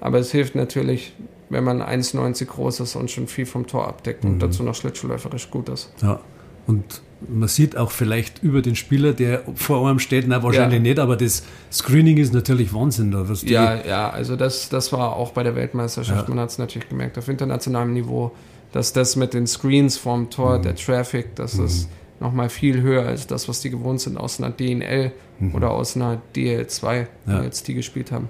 Aber 0.01 0.19
es 0.19 0.31
hilft 0.33 0.55
natürlich, 0.55 1.15
wenn 1.49 1.65
man 1.65 1.81
1,90 1.83 2.47
groß 2.47 2.81
ist 2.81 2.97
und 2.97 3.11
schon 3.11 3.27
viel 3.27 3.47
vom 3.47 3.67
Tor 3.67 3.89
abdeckt 3.89 4.25
mhm. 4.25 4.33
und 4.33 4.39
dazu 4.41 4.63
noch 4.63 4.75
schlittschuhläuferisch 4.75 5.51
gut 5.51 5.69
ist. 5.69 5.93
Ja. 6.03 6.21
Und 6.67 7.03
man 7.29 7.49
sieht 7.49 7.77
auch 7.77 7.91
vielleicht 7.91 8.43
über 8.43 8.63
den 8.63 8.77
Spieler, 8.77 9.13
der 9.13 9.43
vor 9.55 9.89
einem 9.89 9.99
steht, 9.99 10.27
na 10.27 10.43
wahrscheinlich 10.43 10.79
ja. 10.79 10.83
nicht, 10.83 10.99
aber 10.99 11.17
das 11.17 11.43
Screening 11.73 12.19
ist 12.19 12.33
natürlich 12.33 12.73
Wahnsinn. 12.75 13.11
Da, 13.11 13.29
was 13.29 13.43
ja, 13.43 13.83
ja, 13.85 14.11
also 14.11 14.37
das, 14.37 14.69
das 14.69 14.93
war 14.93 15.17
auch 15.17 15.33
bei 15.33 15.43
der 15.43 15.55
Weltmeisterschaft, 15.57 16.29
ja. 16.29 16.35
man 16.35 16.43
hat 16.43 16.51
es 16.51 16.59
natürlich 16.59 16.89
gemerkt, 16.89 17.19
auf 17.19 17.29
internationalem 17.29 17.93
Niveau, 17.93 18.33
dass 18.73 18.93
das 18.93 19.17
mit 19.17 19.35
den 19.35 19.47
Screens 19.47 19.97
vorm 19.97 20.31
Tor, 20.31 20.59
mhm. 20.59 20.63
der 20.63 20.77
Traffic, 20.77 21.35
das 21.37 21.55
mhm. 21.55 21.67
ist 21.67 21.89
nochmal 22.21 22.49
viel 22.49 22.81
höher 22.83 23.07
als 23.07 23.27
das, 23.27 23.49
was 23.49 23.61
die 23.61 23.71
gewohnt 23.71 24.01
sind 24.01 24.17
aus 24.17 24.41
einer 24.41 24.51
DNL 24.51 25.13
mhm. 25.39 25.55
oder 25.55 25.71
aus 25.71 25.97
einer 25.97 26.21
DL2, 26.35 27.07
ja. 27.27 27.39
die 27.39 27.45
jetzt 27.45 27.69
die 27.69 27.75
gespielt 27.75 28.13
haben. 28.13 28.29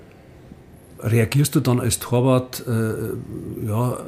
Reagierst 1.01 1.55
du 1.55 1.61
dann 1.61 1.81
als 1.81 1.99
Torwart 1.99 2.65
äh, 2.67 3.67
ja, 3.67 3.99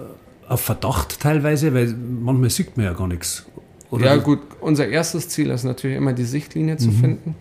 auf 0.48 0.60
Verdacht 0.60 1.20
teilweise? 1.20 1.74
Weil 1.74 1.94
manchmal 1.94 2.50
sieht 2.50 2.76
man 2.76 2.86
ja 2.86 2.92
gar 2.94 3.08
nichts. 3.08 3.46
Oder 3.90 4.06
ja, 4.06 4.16
gut, 4.16 4.40
unser 4.60 4.88
erstes 4.88 5.28
Ziel 5.28 5.50
ist 5.50 5.64
natürlich 5.64 5.96
immer 5.96 6.12
die 6.12 6.24
Sichtlinie 6.24 6.76
zu 6.76 6.88
mhm. 6.88 7.00
finden. 7.00 7.34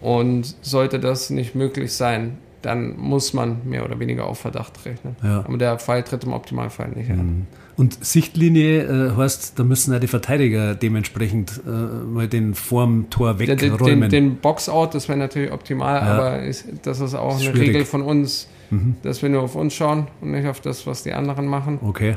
Und 0.00 0.54
sollte 0.62 1.00
das 1.00 1.30
nicht 1.30 1.56
möglich 1.56 1.92
sein, 1.92 2.38
dann 2.62 2.96
muss 2.96 3.32
man 3.32 3.60
mehr 3.64 3.84
oder 3.84 4.00
weniger 4.00 4.26
auf 4.26 4.40
Verdacht 4.40 4.84
rechnen. 4.84 5.16
Ja. 5.22 5.44
Aber 5.44 5.56
der 5.58 5.78
Fall 5.78 6.02
tritt 6.02 6.24
im 6.24 6.32
Optimalfall 6.32 6.88
nicht 6.90 7.08
mhm. 7.08 7.18
ein. 7.18 7.46
Und 7.76 8.04
Sichtlinie 8.04 8.82
äh, 8.82 9.16
heißt, 9.16 9.58
da 9.58 9.62
müssen 9.62 9.92
ja 9.92 10.00
die 10.00 10.08
Verteidiger 10.08 10.74
dementsprechend 10.74 11.60
äh, 11.64 11.70
mal 11.70 12.26
den 12.26 12.54
vorm 12.54 13.08
Tor 13.08 13.38
wegräumen. 13.38 14.00
Den, 14.00 14.00
den, 14.00 14.10
den 14.10 14.36
Boxout, 14.36 14.90
das 14.92 15.08
wäre 15.08 15.18
natürlich 15.18 15.52
optimal, 15.52 16.00
ja. 16.00 16.02
aber 16.02 16.42
ist, 16.42 16.66
das 16.82 16.98
ist 17.00 17.14
auch 17.14 17.34
das 17.34 17.42
ist 17.42 17.48
eine 17.48 17.56
schwierig. 17.56 17.74
Regel 17.74 17.84
von 17.84 18.02
uns, 18.02 18.48
mhm. 18.70 18.96
dass 19.02 19.22
wir 19.22 19.28
nur 19.28 19.42
auf 19.42 19.54
uns 19.54 19.74
schauen 19.74 20.08
und 20.20 20.32
nicht 20.32 20.48
auf 20.48 20.60
das, 20.60 20.86
was 20.88 21.04
die 21.04 21.12
anderen 21.12 21.46
machen. 21.46 21.78
Okay 21.82 22.16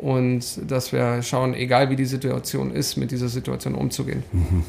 und 0.00 0.70
dass 0.70 0.92
wir 0.92 1.22
schauen, 1.22 1.54
egal 1.54 1.90
wie 1.90 1.96
die 1.96 2.04
Situation 2.04 2.70
ist, 2.70 2.96
mit 2.96 3.10
dieser 3.10 3.28
Situation 3.28 3.74
umzugehen. 3.74 4.22
Mhm. 4.32 4.62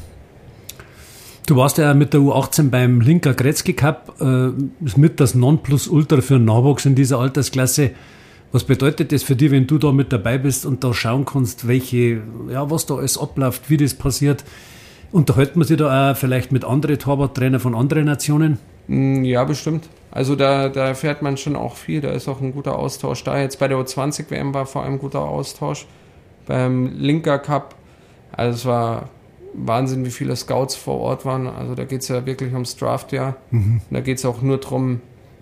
Du 1.48 1.56
warst 1.56 1.78
ja 1.78 1.94
mit 1.94 2.12
der 2.12 2.20
U18 2.20 2.68
beim 2.68 3.00
Linker 3.00 3.32
Gretzky 3.32 3.72
Cup, 3.72 4.20
äh, 4.20 4.50
mit 4.96 5.18
das 5.18 5.34
Nonplusultra 5.34 6.20
für 6.20 6.34
einen 6.34 6.44
Nachwuchs 6.44 6.84
in 6.84 6.94
dieser 6.94 7.20
Altersklasse. 7.20 7.92
Was 8.52 8.64
bedeutet 8.64 9.12
das 9.12 9.22
für 9.22 9.34
dich, 9.34 9.50
wenn 9.50 9.66
du 9.66 9.78
da 9.78 9.90
mit 9.90 10.12
dabei 10.12 10.36
bist 10.36 10.66
und 10.66 10.84
da 10.84 10.92
schauen 10.92 11.24
kannst, 11.24 11.66
welche, 11.66 12.20
ja, 12.50 12.70
was 12.70 12.84
da 12.84 12.96
alles 12.96 13.16
abläuft, 13.16 13.70
wie 13.70 13.78
das 13.78 13.94
passiert? 13.94 14.44
Unterhält 15.10 15.56
man 15.56 15.66
sich 15.66 15.78
da 15.78 16.10
auch 16.10 16.16
vielleicht 16.18 16.52
mit 16.52 16.66
anderen 16.66 16.98
Torwarttrainer 16.98 17.60
von 17.60 17.74
anderen 17.74 18.04
Nationen? 18.04 18.58
Mm, 18.86 19.24
ja, 19.24 19.42
bestimmt. 19.44 19.88
Also 20.10 20.36
da, 20.36 20.68
da 20.68 20.88
erfährt 20.88 21.22
man 21.22 21.38
schon 21.38 21.56
auch 21.56 21.76
viel, 21.76 22.02
da 22.02 22.10
ist 22.10 22.28
auch 22.28 22.42
ein 22.42 22.52
guter 22.52 22.78
Austausch 22.78 23.24
da. 23.24 23.40
Jetzt 23.40 23.58
bei 23.58 23.68
der 23.68 23.78
U20 23.78 24.30
WM 24.30 24.52
war 24.52 24.66
vor 24.66 24.82
allem 24.82 24.98
guter 24.98 25.22
Austausch. 25.22 25.86
Beim 26.44 26.92
Linker 26.98 27.38
Cup, 27.38 27.74
also 28.32 28.54
es 28.54 28.66
war 28.66 29.08
Wahnsinn, 29.54 30.04
wie 30.04 30.10
viele 30.10 30.36
Scouts 30.36 30.76
vor 30.76 30.98
Ort 31.00 31.24
waren. 31.24 31.46
Also 31.46 31.74
da 31.74 31.84
geht 31.84 32.02
es 32.02 32.08
ja 32.08 32.24
wirklich 32.26 32.52
ums 32.52 32.76
Draftjahr. 32.76 33.36
Mhm. 33.50 33.80
Und 33.88 33.94
da 33.94 34.00
geht 34.00 34.18
es 34.18 34.24
auch 34.24 34.42
nur 34.42 34.58
darum, 34.58 35.00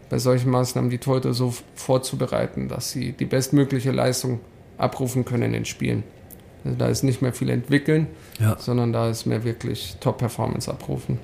bei 0.09 0.19
solchen 0.19 0.51
Maßnahmen 0.51 0.91
die 0.91 0.99
Torhüter 0.99 1.35
so 1.35 1.53
vorzubereiten, 1.75 2.69
dass 2.69 2.91
sie 2.91 3.13
die 3.13 3.25
bestmögliche 3.25 3.91
Leistung 3.91 4.41
abrufen 4.79 5.25
können 5.25 5.45
in 5.45 5.53
den 5.53 5.65
Spielen. 5.65 6.05
Also 6.65 6.79
da 6.79 6.89
ist 6.89 7.03
nicht 7.03 7.23
mehr 7.23 7.33
viel 7.33 7.51
entwickeln, 7.51 8.09
ja. 8.41 8.57
sondern 8.59 8.93
da 8.93 9.09
ist 9.09 9.27
mehr 9.27 9.45
wirklich 9.45 9.97
Top-Performance 10.01 10.71
abrufen. 10.71 11.19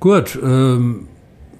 Gut, 0.00 0.38
ähm, 0.42 1.08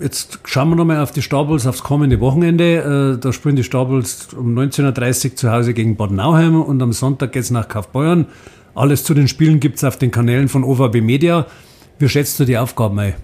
jetzt 0.00 0.40
schauen 0.44 0.68
wir 0.70 0.76
nochmal 0.76 1.00
auf 1.00 1.12
die 1.12 1.22
Stabels 1.22 1.66
aufs 1.66 1.82
kommende 1.82 2.20
Wochenende. 2.20 3.14
Äh, 3.16 3.20
da 3.20 3.32
spielen 3.32 3.56
die 3.56 3.64
Stabels 3.64 4.34
um 4.34 4.56
19.30 4.56 5.30
Uhr 5.30 5.36
zu 5.36 5.50
Hause 5.50 5.74
gegen 5.74 5.96
Bad 5.96 6.10
Nauheim 6.10 6.60
und 6.60 6.82
am 6.82 6.92
Sonntag 6.92 7.32
geht 7.32 7.44
es 7.44 7.50
nach 7.50 7.68
Kaufbeuern. 7.68 8.26
Alles 8.74 9.04
zu 9.04 9.14
den 9.14 9.28
Spielen 9.28 9.60
gibt 9.60 9.76
es 9.76 9.84
auf 9.84 9.96
den 9.96 10.10
Kanälen 10.10 10.48
von 10.48 10.64
OVB 10.64 11.00
Media. 11.00 11.46
Wie 11.98 12.08
schätzt 12.08 12.40
du 12.40 12.44
die 12.44 12.58
Aufgaben 12.58 12.98
ein? 12.98 13.14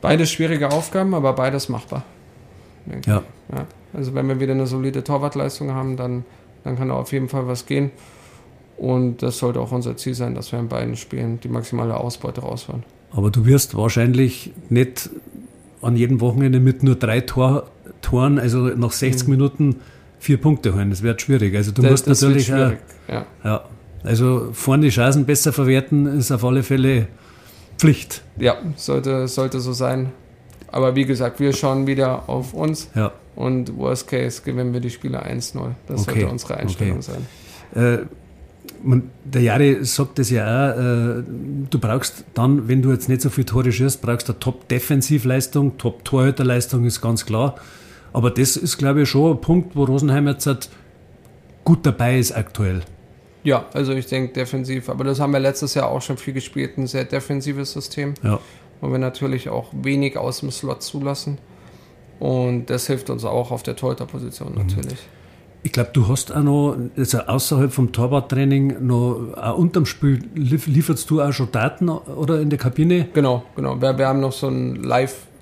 Beides 0.00 0.30
schwierige 0.30 0.70
Aufgaben, 0.70 1.14
aber 1.14 1.32
beides 1.32 1.68
machbar. 1.68 2.04
Ja. 3.06 3.22
ja. 3.52 3.66
Also 3.92 4.14
wenn 4.14 4.28
wir 4.28 4.40
wieder 4.40 4.52
eine 4.52 4.66
solide 4.66 5.02
Torwartleistung 5.02 5.72
haben, 5.72 5.96
dann, 5.96 6.24
dann 6.64 6.76
kann 6.76 6.88
da 6.88 6.94
auf 6.94 7.12
jeden 7.12 7.28
Fall 7.28 7.46
was 7.48 7.66
gehen. 7.66 7.90
Und 8.76 9.22
das 9.22 9.38
sollte 9.38 9.60
auch 9.60 9.72
unser 9.72 9.96
Ziel 9.96 10.14
sein, 10.14 10.34
dass 10.34 10.52
wir 10.52 10.58
in 10.58 10.68
beiden 10.68 10.96
Spielen 10.96 11.40
die 11.40 11.48
maximale 11.48 11.96
Ausbeute 11.96 12.42
rausholen. 12.42 12.84
Aber 13.10 13.30
du 13.30 13.46
wirst 13.46 13.76
wahrscheinlich 13.76 14.52
nicht 14.68 15.10
an 15.80 15.96
jedem 15.96 16.20
Wochenende 16.20 16.60
mit 16.60 16.82
nur 16.82 16.94
drei 16.94 17.20
Tor, 17.20 17.70
Toren, 18.02 18.38
also 18.38 18.58
nach 18.58 18.92
60 18.92 19.26
mhm. 19.26 19.34
Minuten 19.34 19.76
vier 20.18 20.38
Punkte 20.38 20.74
holen. 20.74 20.90
Das 20.90 21.02
wird 21.02 21.22
schwierig. 21.22 21.54
Also 21.56 21.72
du 21.72 21.82
das, 21.82 21.90
musst 21.90 22.06
das 22.06 22.22
natürlich 22.22 22.52
auch, 22.52 22.72
ja. 23.08 23.26
ja. 23.44 23.64
Also 24.06 24.50
vorne 24.52 24.84
die 24.84 24.90
Chancen 24.90 25.26
besser 25.26 25.52
verwerten 25.52 26.06
ist 26.06 26.30
auf 26.30 26.44
alle 26.44 26.62
Fälle 26.62 27.08
Pflicht. 27.78 28.22
Ja, 28.38 28.56
sollte, 28.76 29.28
sollte 29.28 29.60
so 29.60 29.72
sein. 29.72 30.12
Aber 30.68 30.94
wie 30.94 31.04
gesagt, 31.04 31.40
wir 31.40 31.52
schauen 31.52 31.86
wieder 31.86 32.28
auf 32.28 32.54
uns. 32.54 32.88
Ja. 32.94 33.12
Und 33.34 33.76
worst 33.76 34.08
case 34.08 34.42
gewinnen 34.42 34.72
wir 34.72 34.80
die 34.80 34.90
Spiele 34.90 35.24
1-0. 35.24 35.70
Das 35.86 36.02
okay. 36.02 36.20
sollte 36.20 36.28
unsere 36.28 36.56
Einstellung 36.56 36.98
okay. 36.98 37.18
sein. 37.74 37.82
Äh, 37.82 37.98
man, 38.82 39.10
der 39.24 39.42
Jari 39.42 39.84
sagt 39.84 40.18
das 40.18 40.30
ja 40.30 40.44
auch, 40.44 40.78
äh, 40.78 41.22
du 41.70 41.78
brauchst 41.78 42.24
dann, 42.34 42.68
wenn 42.68 42.82
du 42.82 42.92
jetzt 42.92 43.08
nicht 43.08 43.20
so 43.20 43.30
viel 43.30 43.44
Tore 43.44 43.72
schießt, 43.72 44.00
brauchst 44.00 44.28
du 44.28 44.32
eine 44.32 44.40
Top-Defensivleistung, 44.40 45.76
Top-Torhüterleistung 45.78 46.84
ist 46.84 47.00
ganz 47.00 47.26
klar. 47.26 47.56
Aber 48.12 48.30
das 48.30 48.56
ist, 48.56 48.78
glaube 48.78 49.02
ich, 49.02 49.10
schon 49.10 49.32
ein 49.32 49.40
Punkt, 49.40 49.76
wo 49.76 49.84
Rosenheim 49.84 50.26
jetzt 50.28 50.46
halt 50.46 50.70
gut 51.64 51.84
dabei 51.84 52.18
ist 52.18 52.32
aktuell. 52.32 52.82
Ja, 53.46 53.66
also 53.72 53.92
ich 53.92 54.06
denke 54.06 54.32
defensiv, 54.32 54.88
aber 54.88 55.04
das 55.04 55.20
haben 55.20 55.32
wir 55.32 55.38
letztes 55.38 55.74
Jahr 55.74 55.88
auch 55.88 56.02
schon 56.02 56.16
viel 56.16 56.34
gespielt, 56.34 56.76
ein 56.78 56.88
sehr 56.88 57.04
defensives 57.04 57.72
System, 57.72 58.14
ja. 58.24 58.40
wo 58.80 58.90
wir 58.90 58.98
natürlich 58.98 59.48
auch 59.48 59.68
wenig 59.72 60.18
aus 60.18 60.40
dem 60.40 60.50
Slot 60.50 60.82
zulassen. 60.82 61.38
Und 62.18 62.66
das 62.66 62.88
hilft 62.88 63.08
uns 63.08 63.24
auch 63.24 63.52
auf 63.52 63.62
der 63.62 63.76
Torhüterposition 63.76 64.50
mhm. 64.50 64.66
natürlich. 64.66 64.98
Ich 65.62 65.70
glaube, 65.70 65.90
du 65.92 66.08
hast 66.08 66.34
auch 66.34 66.42
noch, 66.42 66.76
also 66.96 67.18
außerhalb 67.20 67.72
vom 67.72 67.92
Torwarttraining, 67.92 68.84
noch 68.84 69.34
auch 69.36 69.56
unterm 69.56 69.86
Spiel, 69.86 70.24
lieferst 70.34 71.08
du 71.08 71.22
auch 71.22 71.32
schon 71.32 71.52
Daten 71.52 71.88
oder 71.88 72.40
in 72.40 72.50
der 72.50 72.58
Kabine? 72.58 73.08
Genau, 73.12 73.44
genau. 73.54 73.80
Wir, 73.80 73.96
wir 73.96 74.08
haben 74.08 74.20
noch 74.20 74.32
so 74.32 74.48
ein 74.48 74.82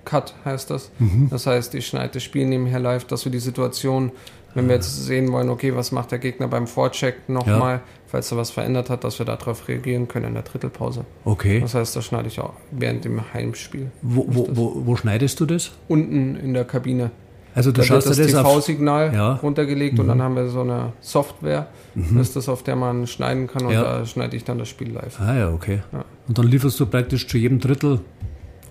Live-Cut, 0.05 0.35
heißt 0.45 0.71
das. 0.71 0.91
Mhm. 0.99 1.29
Das 1.31 1.47
heißt, 1.47 1.75
ich 1.75 1.87
schneide 1.87 2.15
das 2.15 2.23
Spiel 2.23 2.47
nebenher 2.47 2.79
live, 2.79 3.05
dass 3.05 3.25
wir 3.25 3.33
die 3.33 3.39
Situation, 3.39 4.13
wenn 4.55 4.69
wir 4.69 4.77
jetzt 4.77 5.05
sehen 5.05 5.33
wollen, 5.33 5.49
okay, 5.49 5.75
was 5.75 5.91
macht 5.91 6.13
der 6.13 6.19
Gegner 6.19 6.49
beim 6.49 6.67
Vorcheck 6.67 7.29
nochmal, 7.29 7.77
ja. 7.77 7.83
falls 8.07 8.31
er 8.31 8.39
was 8.39 8.51
verändert 8.51 8.89
hat, 8.89 9.03
dass 9.03 9.19
wir 9.19 9.27
darauf 9.27 9.67
reagieren 9.69 10.07
können 10.07 10.27
in 10.27 10.35
der 10.35 10.45
Drittelpause. 10.45 11.05
Okay. 11.25 11.61
Das 11.61 11.75
heißt, 11.75 11.97
das 11.97 12.05
schneide 12.05 12.29
ich 12.29 12.41
auch 12.41 12.55
während 12.71 13.05
dem 13.05 13.21
Heimspiel. 13.33 13.91
Wo, 14.03 14.27
wo, 14.29 14.49
wo, 14.53 14.87
wo 14.87 14.97
schneidest 14.97 15.41
du 15.41 15.47
das? 15.47 15.73
Unten 15.89 16.37
in 16.37 16.55
der 16.55 16.65
Kabine. 16.65 17.11
Also 17.57 17.71
du 17.71 17.81
da 17.81 17.87
schaust 17.87 18.09
wird 18.09 18.19
das, 18.19 18.33
das 18.33 18.43
TV-Signal 18.43 19.15
ja. 19.15 19.35
runtergelegt 19.35 19.95
mhm. 19.95 20.01
und 20.01 20.09
dann 20.09 20.23
haben 20.23 20.35
wir 20.35 20.49
so 20.49 20.63
eine 20.63 20.93
Software, 21.01 21.69
mhm. 21.95 22.19
ist 22.21 22.35
das, 22.35 22.49
auf 22.49 22.65
der 22.65 22.75
man 22.75 23.07
schneiden 23.07 23.47
kann 23.47 23.67
und 23.67 23.73
ja. 23.73 23.83
da 23.83 24.07
schneide 24.07 24.37
ich 24.37 24.43
dann 24.43 24.59
das 24.59 24.69
Spiel 24.69 24.93
live. 24.93 25.21
Ah 25.21 25.37
ja, 25.37 25.51
okay. 25.51 25.83
Ja. 25.93 26.05
Und 26.27 26.37
dann 26.37 26.47
lieferst 26.49 26.81
du 26.81 26.87
praktisch 26.87 27.29
zu 27.29 27.39
jedem 27.39 27.61
Drittel, 27.61 28.01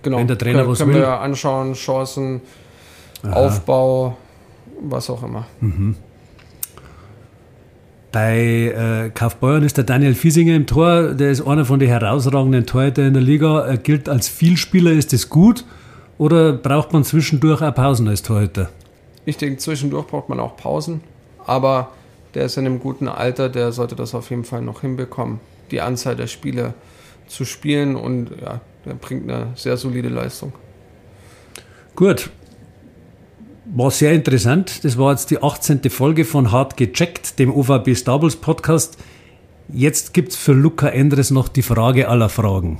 genau. 0.04 0.18
wenn 0.18 0.28
der 0.28 0.38
Trainer 0.38 0.60
Kön 0.60 0.70
was 0.70 0.78
können 0.78 0.94
will. 0.94 1.00
Können 1.00 1.12
wir 1.12 1.20
anschauen, 1.20 1.72
Chancen, 1.74 2.40
Aha. 3.24 3.32
Aufbau, 3.32 4.16
was 4.80 5.10
auch 5.10 5.22
immer. 5.24 5.46
Mhm. 5.60 5.96
Bei 8.12 8.36
äh, 8.36 9.10
Kaufbeuern 9.10 9.64
ist 9.64 9.76
der 9.76 9.82
Daniel 9.82 10.14
Fiesinger 10.14 10.54
im 10.54 10.66
Tor, 10.68 11.14
der 11.14 11.32
ist 11.32 11.44
einer 11.44 11.64
von 11.64 11.80
den 11.80 11.88
herausragenden 11.88 12.64
Torhüter 12.64 13.04
in 13.04 13.12
der 13.12 13.22
Liga, 13.22 13.62
er 13.66 13.76
gilt 13.76 14.08
als 14.08 14.28
Vielspieler. 14.28 14.92
Ist 14.92 15.12
das 15.12 15.28
gut 15.28 15.64
oder 16.16 16.52
braucht 16.52 16.92
man 16.92 17.02
zwischendurch 17.02 17.60
auch 17.60 17.74
Pausen 17.74 18.06
als 18.06 18.22
Torhüter? 18.22 18.70
Ich 19.24 19.36
denke, 19.36 19.56
zwischendurch 19.56 20.06
braucht 20.06 20.28
man 20.28 20.38
auch 20.38 20.56
Pausen, 20.56 21.00
aber 21.44 21.88
der 22.34 22.44
ist 22.44 22.56
in 22.56 22.66
einem 22.66 22.78
guten 22.78 23.08
Alter, 23.08 23.48
der 23.48 23.72
sollte 23.72 23.96
das 23.96 24.14
auf 24.14 24.30
jeden 24.30 24.44
Fall 24.44 24.62
noch 24.62 24.82
hinbekommen, 24.82 25.40
die 25.72 25.80
Anzahl 25.80 26.14
der 26.14 26.28
Spiele 26.28 26.74
zu 27.26 27.44
spielen 27.44 27.96
und 27.96 28.30
ja, 28.40 28.60
der 28.84 28.94
bringt 28.94 29.30
eine 29.30 29.52
sehr 29.54 29.76
solide 29.76 30.08
Leistung. 30.08 30.52
Gut. 31.96 32.30
War 33.66 33.90
sehr 33.90 34.12
interessant. 34.12 34.84
Das 34.84 34.98
war 34.98 35.12
jetzt 35.12 35.30
die 35.30 35.42
18. 35.42 35.88
Folge 35.90 36.24
von 36.24 36.52
Hart 36.52 36.76
gecheckt, 36.76 37.38
dem 37.38 37.54
OVB 37.54 37.96
Stables 37.96 38.36
Podcast. 38.36 38.98
Jetzt 39.68 40.12
gibt 40.12 40.32
es 40.32 40.36
für 40.36 40.52
Luca 40.52 40.88
Endres 40.88 41.30
noch 41.30 41.48
die 41.48 41.62
Frage 41.62 42.08
aller 42.08 42.28
Fragen. 42.28 42.78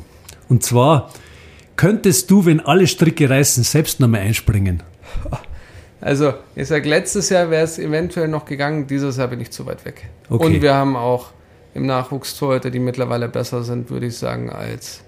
Und 0.49 0.63
zwar, 0.63 1.11
könntest 1.77 2.31
du, 2.31 2.45
wenn 2.45 2.61
alle 2.61 2.87
Stricke 2.87 3.31
reißen, 3.31 3.65
selbst 3.65 4.01
nochmal 4.01 4.21
einspringen? 4.21 4.83
Also, 6.01 6.35
ich 6.55 6.69
sage, 6.69 6.87
letztes 6.87 7.31
Jahr 7.31 7.49
wäre 7.49 7.65
es 7.65 7.79
eventuell 7.79 8.29
noch 8.29 8.45
gegangen, 8.45 8.87
dieses 8.87 9.17
Jahr 9.17 9.29
bin 9.29 9.41
ich 9.41 9.51
zu 9.51 9.65
weit 9.65 9.87
weg. 9.87 10.11
Okay. 10.29 10.45
Und 10.45 10.61
wir 10.61 10.75
haben 10.75 10.97
auch 10.97 11.31
im 11.73 11.87
Nachwuchs 11.87 12.37
Torhüter, 12.37 12.71
die 12.71 12.79
mittlerweile 12.79 13.27
besser 13.27 13.65
sind, 13.65 13.89
würde 13.89 14.05
ich 14.07 14.19
sagen, 14.19 14.51
als 14.51 15.01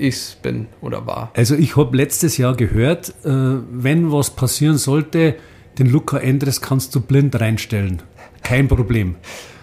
ich 0.00 0.36
bin 0.42 0.66
oder 0.80 1.06
war. 1.06 1.30
Also 1.34 1.54
ich 1.54 1.76
habe 1.76 1.96
letztes 1.96 2.36
Jahr 2.36 2.56
gehört, 2.56 3.10
äh, 3.24 3.30
wenn 3.30 4.10
was 4.10 4.30
passieren 4.30 4.78
sollte, 4.78 5.36
den 5.78 5.86
Luca 5.86 6.18
Endres 6.18 6.60
kannst 6.60 6.94
du 6.94 7.00
blind 7.00 7.40
reinstellen. 7.40 8.02
Kein 8.42 8.68
Problem. 8.68 9.16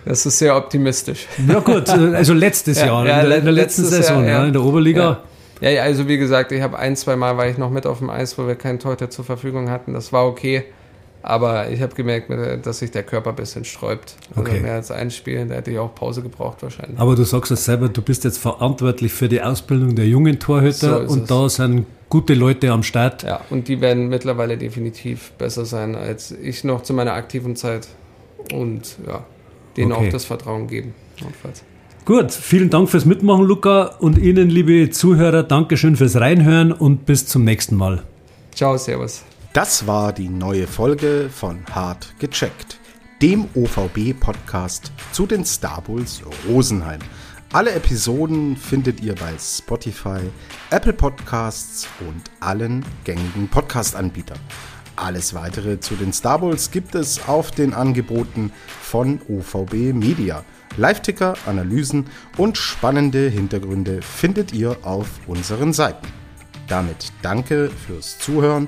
Das 0.06 0.26
ist 0.26 0.40
sehr 0.40 0.56
optimistisch. 0.56 1.28
Ja 1.48 1.60
gut, 1.60 1.90
äh, 1.90 2.16
also 2.16 2.34
letztes 2.34 2.78
ja, 2.80 2.86
Jahr, 2.88 3.06
ja, 3.06 3.22
in, 3.22 3.30
der, 3.30 3.38
in 3.40 3.44
der 3.44 3.54
letzten 3.54 3.86
Saison, 3.86 4.26
Jahr, 4.26 4.42
ja. 4.42 4.46
in 4.46 4.54
der 4.54 4.64
Oberliga. 4.64 5.24
Ja, 5.60 5.70
ja, 5.70 5.84
also 5.84 6.08
wie 6.08 6.18
gesagt, 6.18 6.52
ich 6.52 6.62
habe 6.62 6.78
ein, 6.78 6.96
zwei 6.96 7.16
Mal 7.16 7.36
war 7.38 7.48
ich 7.48 7.58
noch 7.58 7.72
mit 7.72 7.86
auf 7.86 7.98
dem 7.98 8.10
Eis, 8.10 8.38
wo 8.38 8.48
wir 8.48 8.56
keinen 8.56 8.80
Torhüter 8.80 9.10
zur 9.10 9.26
Verfügung 9.26 9.70
hatten. 9.70 9.94
Das 9.94 10.14
war 10.14 10.26
okay. 10.26 10.66
Aber 11.30 11.70
ich 11.70 11.82
habe 11.82 11.94
gemerkt, 11.94 12.32
dass 12.66 12.80
sich 12.80 12.92
der 12.92 13.04
Körper 13.04 13.32
ein 13.32 13.36
bisschen 13.36 13.66
sträubt. 13.66 14.16
Also 14.30 14.50
okay. 14.50 14.62
mehr 14.62 14.76
als 14.76 14.92
ein 14.92 15.12
Spiel, 15.12 15.46
da 15.46 15.56
hätte 15.56 15.72
ich 15.72 15.78
auch 15.78 15.94
Pause 15.94 16.22
gebraucht 16.22 16.64
wahrscheinlich. 16.64 16.98
Aber 16.98 17.18
du 17.18 17.26
sagst 17.26 17.52
es 17.52 17.66
selber, 17.66 17.90
du 17.90 18.02
bist 18.02 18.24
jetzt 18.24 18.38
verantwortlich 18.38 19.12
für 19.12 19.28
die 19.28 19.42
Ausbildung 19.42 19.94
der 19.94 20.08
jungen 20.08 20.40
Torhüter 20.40 21.06
so 21.06 21.14
und 21.14 21.24
es. 21.24 21.28
da 21.28 21.50
sind 21.50 21.86
gute 22.08 22.34
Leute 22.34 22.72
am 22.72 22.82
Start. 22.82 23.24
Ja, 23.24 23.42
und 23.50 23.68
die 23.68 23.82
werden 23.82 24.08
mittlerweile 24.08 24.58
definitiv 24.58 25.32
besser 25.32 25.66
sein 25.66 25.96
als 25.96 26.32
ich 26.32 26.64
noch 26.64 26.84
zu 26.84 26.94
meiner 26.94 27.12
aktiven 27.12 27.58
Zeit. 27.58 27.90
Und 28.54 28.96
ja, 29.06 29.26
denen 29.76 29.92
okay. 29.92 30.08
auch 30.08 30.12
das 30.14 30.24
Vertrauen 30.24 30.68
geben. 30.68 30.94
Notfalls. 31.22 31.62
Gut, 32.06 32.32
vielen 32.32 32.70
Dank 32.70 32.88
fürs 32.88 33.04
Mitmachen, 33.04 33.44
Luca. 33.44 33.98
Und 34.00 34.18
Ihnen, 34.18 34.50
liebe 34.50 34.92
Zuhörer, 34.92 35.44
Dankeschön 35.44 35.98
fürs 35.98 36.16
Reinhören 36.16 36.72
und 36.72 37.06
bis 37.06 37.26
zum 37.26 37.44
nächsten 37.44 37.76
Mal. 37.76 38.04
Ciao, 38.56 38.78
Servus. 38.78 39.24
Das 39.54 39.88
war 39.88 40.14
die 40.14 40.30
neue 40.30 40.68
Folge 40.68 41.30
von 41.34 41.66
Hart 41.74 42.14
gecheckt, 42.20 42.80
dem 43.22 43.48
OVB-Podcast 43.56 44.92
zu 45.12 45.26
den 45.26 45.46
Star 45.46 45.82
Bulls 45.82 46.22
Rosenheim. 46.48 47.00
Alle 47.54 47.72
Episoden 47.72 48.56
findet 48.56 49.02
ihr 49.02 49.16
bei 49.16 49.34
Spotify, 49.40 50.20
Apple 50.70 50.94
Podcasts 50.94 51.88
und 52.02 52.24
allen 52.40 52.86
gängigen 53.04 53.48
Podcast-Anbietern. 53.48 54.40
Alles 54.96 55.34
weitere 55.34 55.80
zu 55.80 55.96
den 55.96 56.14
Star 56.14 56.40
Bulls 56.40 56.70
gibt 56.70 56.94
es 56.94 57.28
auf 57.28 57.52
den 57.52 57.74
Angeboten 57.74 58.52
von 58.82 59.22
OVB 59.28 59.94
Media. 59.94 60.44
Live-Ticker, 60.76 61.36
Analysen 61.48 62.06
und 62.38 62.58
spannende 62.58 63.30
Hintergründe 63.30 64.02
findet 64.02 64.54
ihr 64.54 64.78
auf 64.84 65.08
unseren 65.26 65.74
Seiten. 65.74 66.08
Damit 66.68 67.14
danke 67.22 67.70
fürs 67.70 68.20
Zuhören 68.20 68.68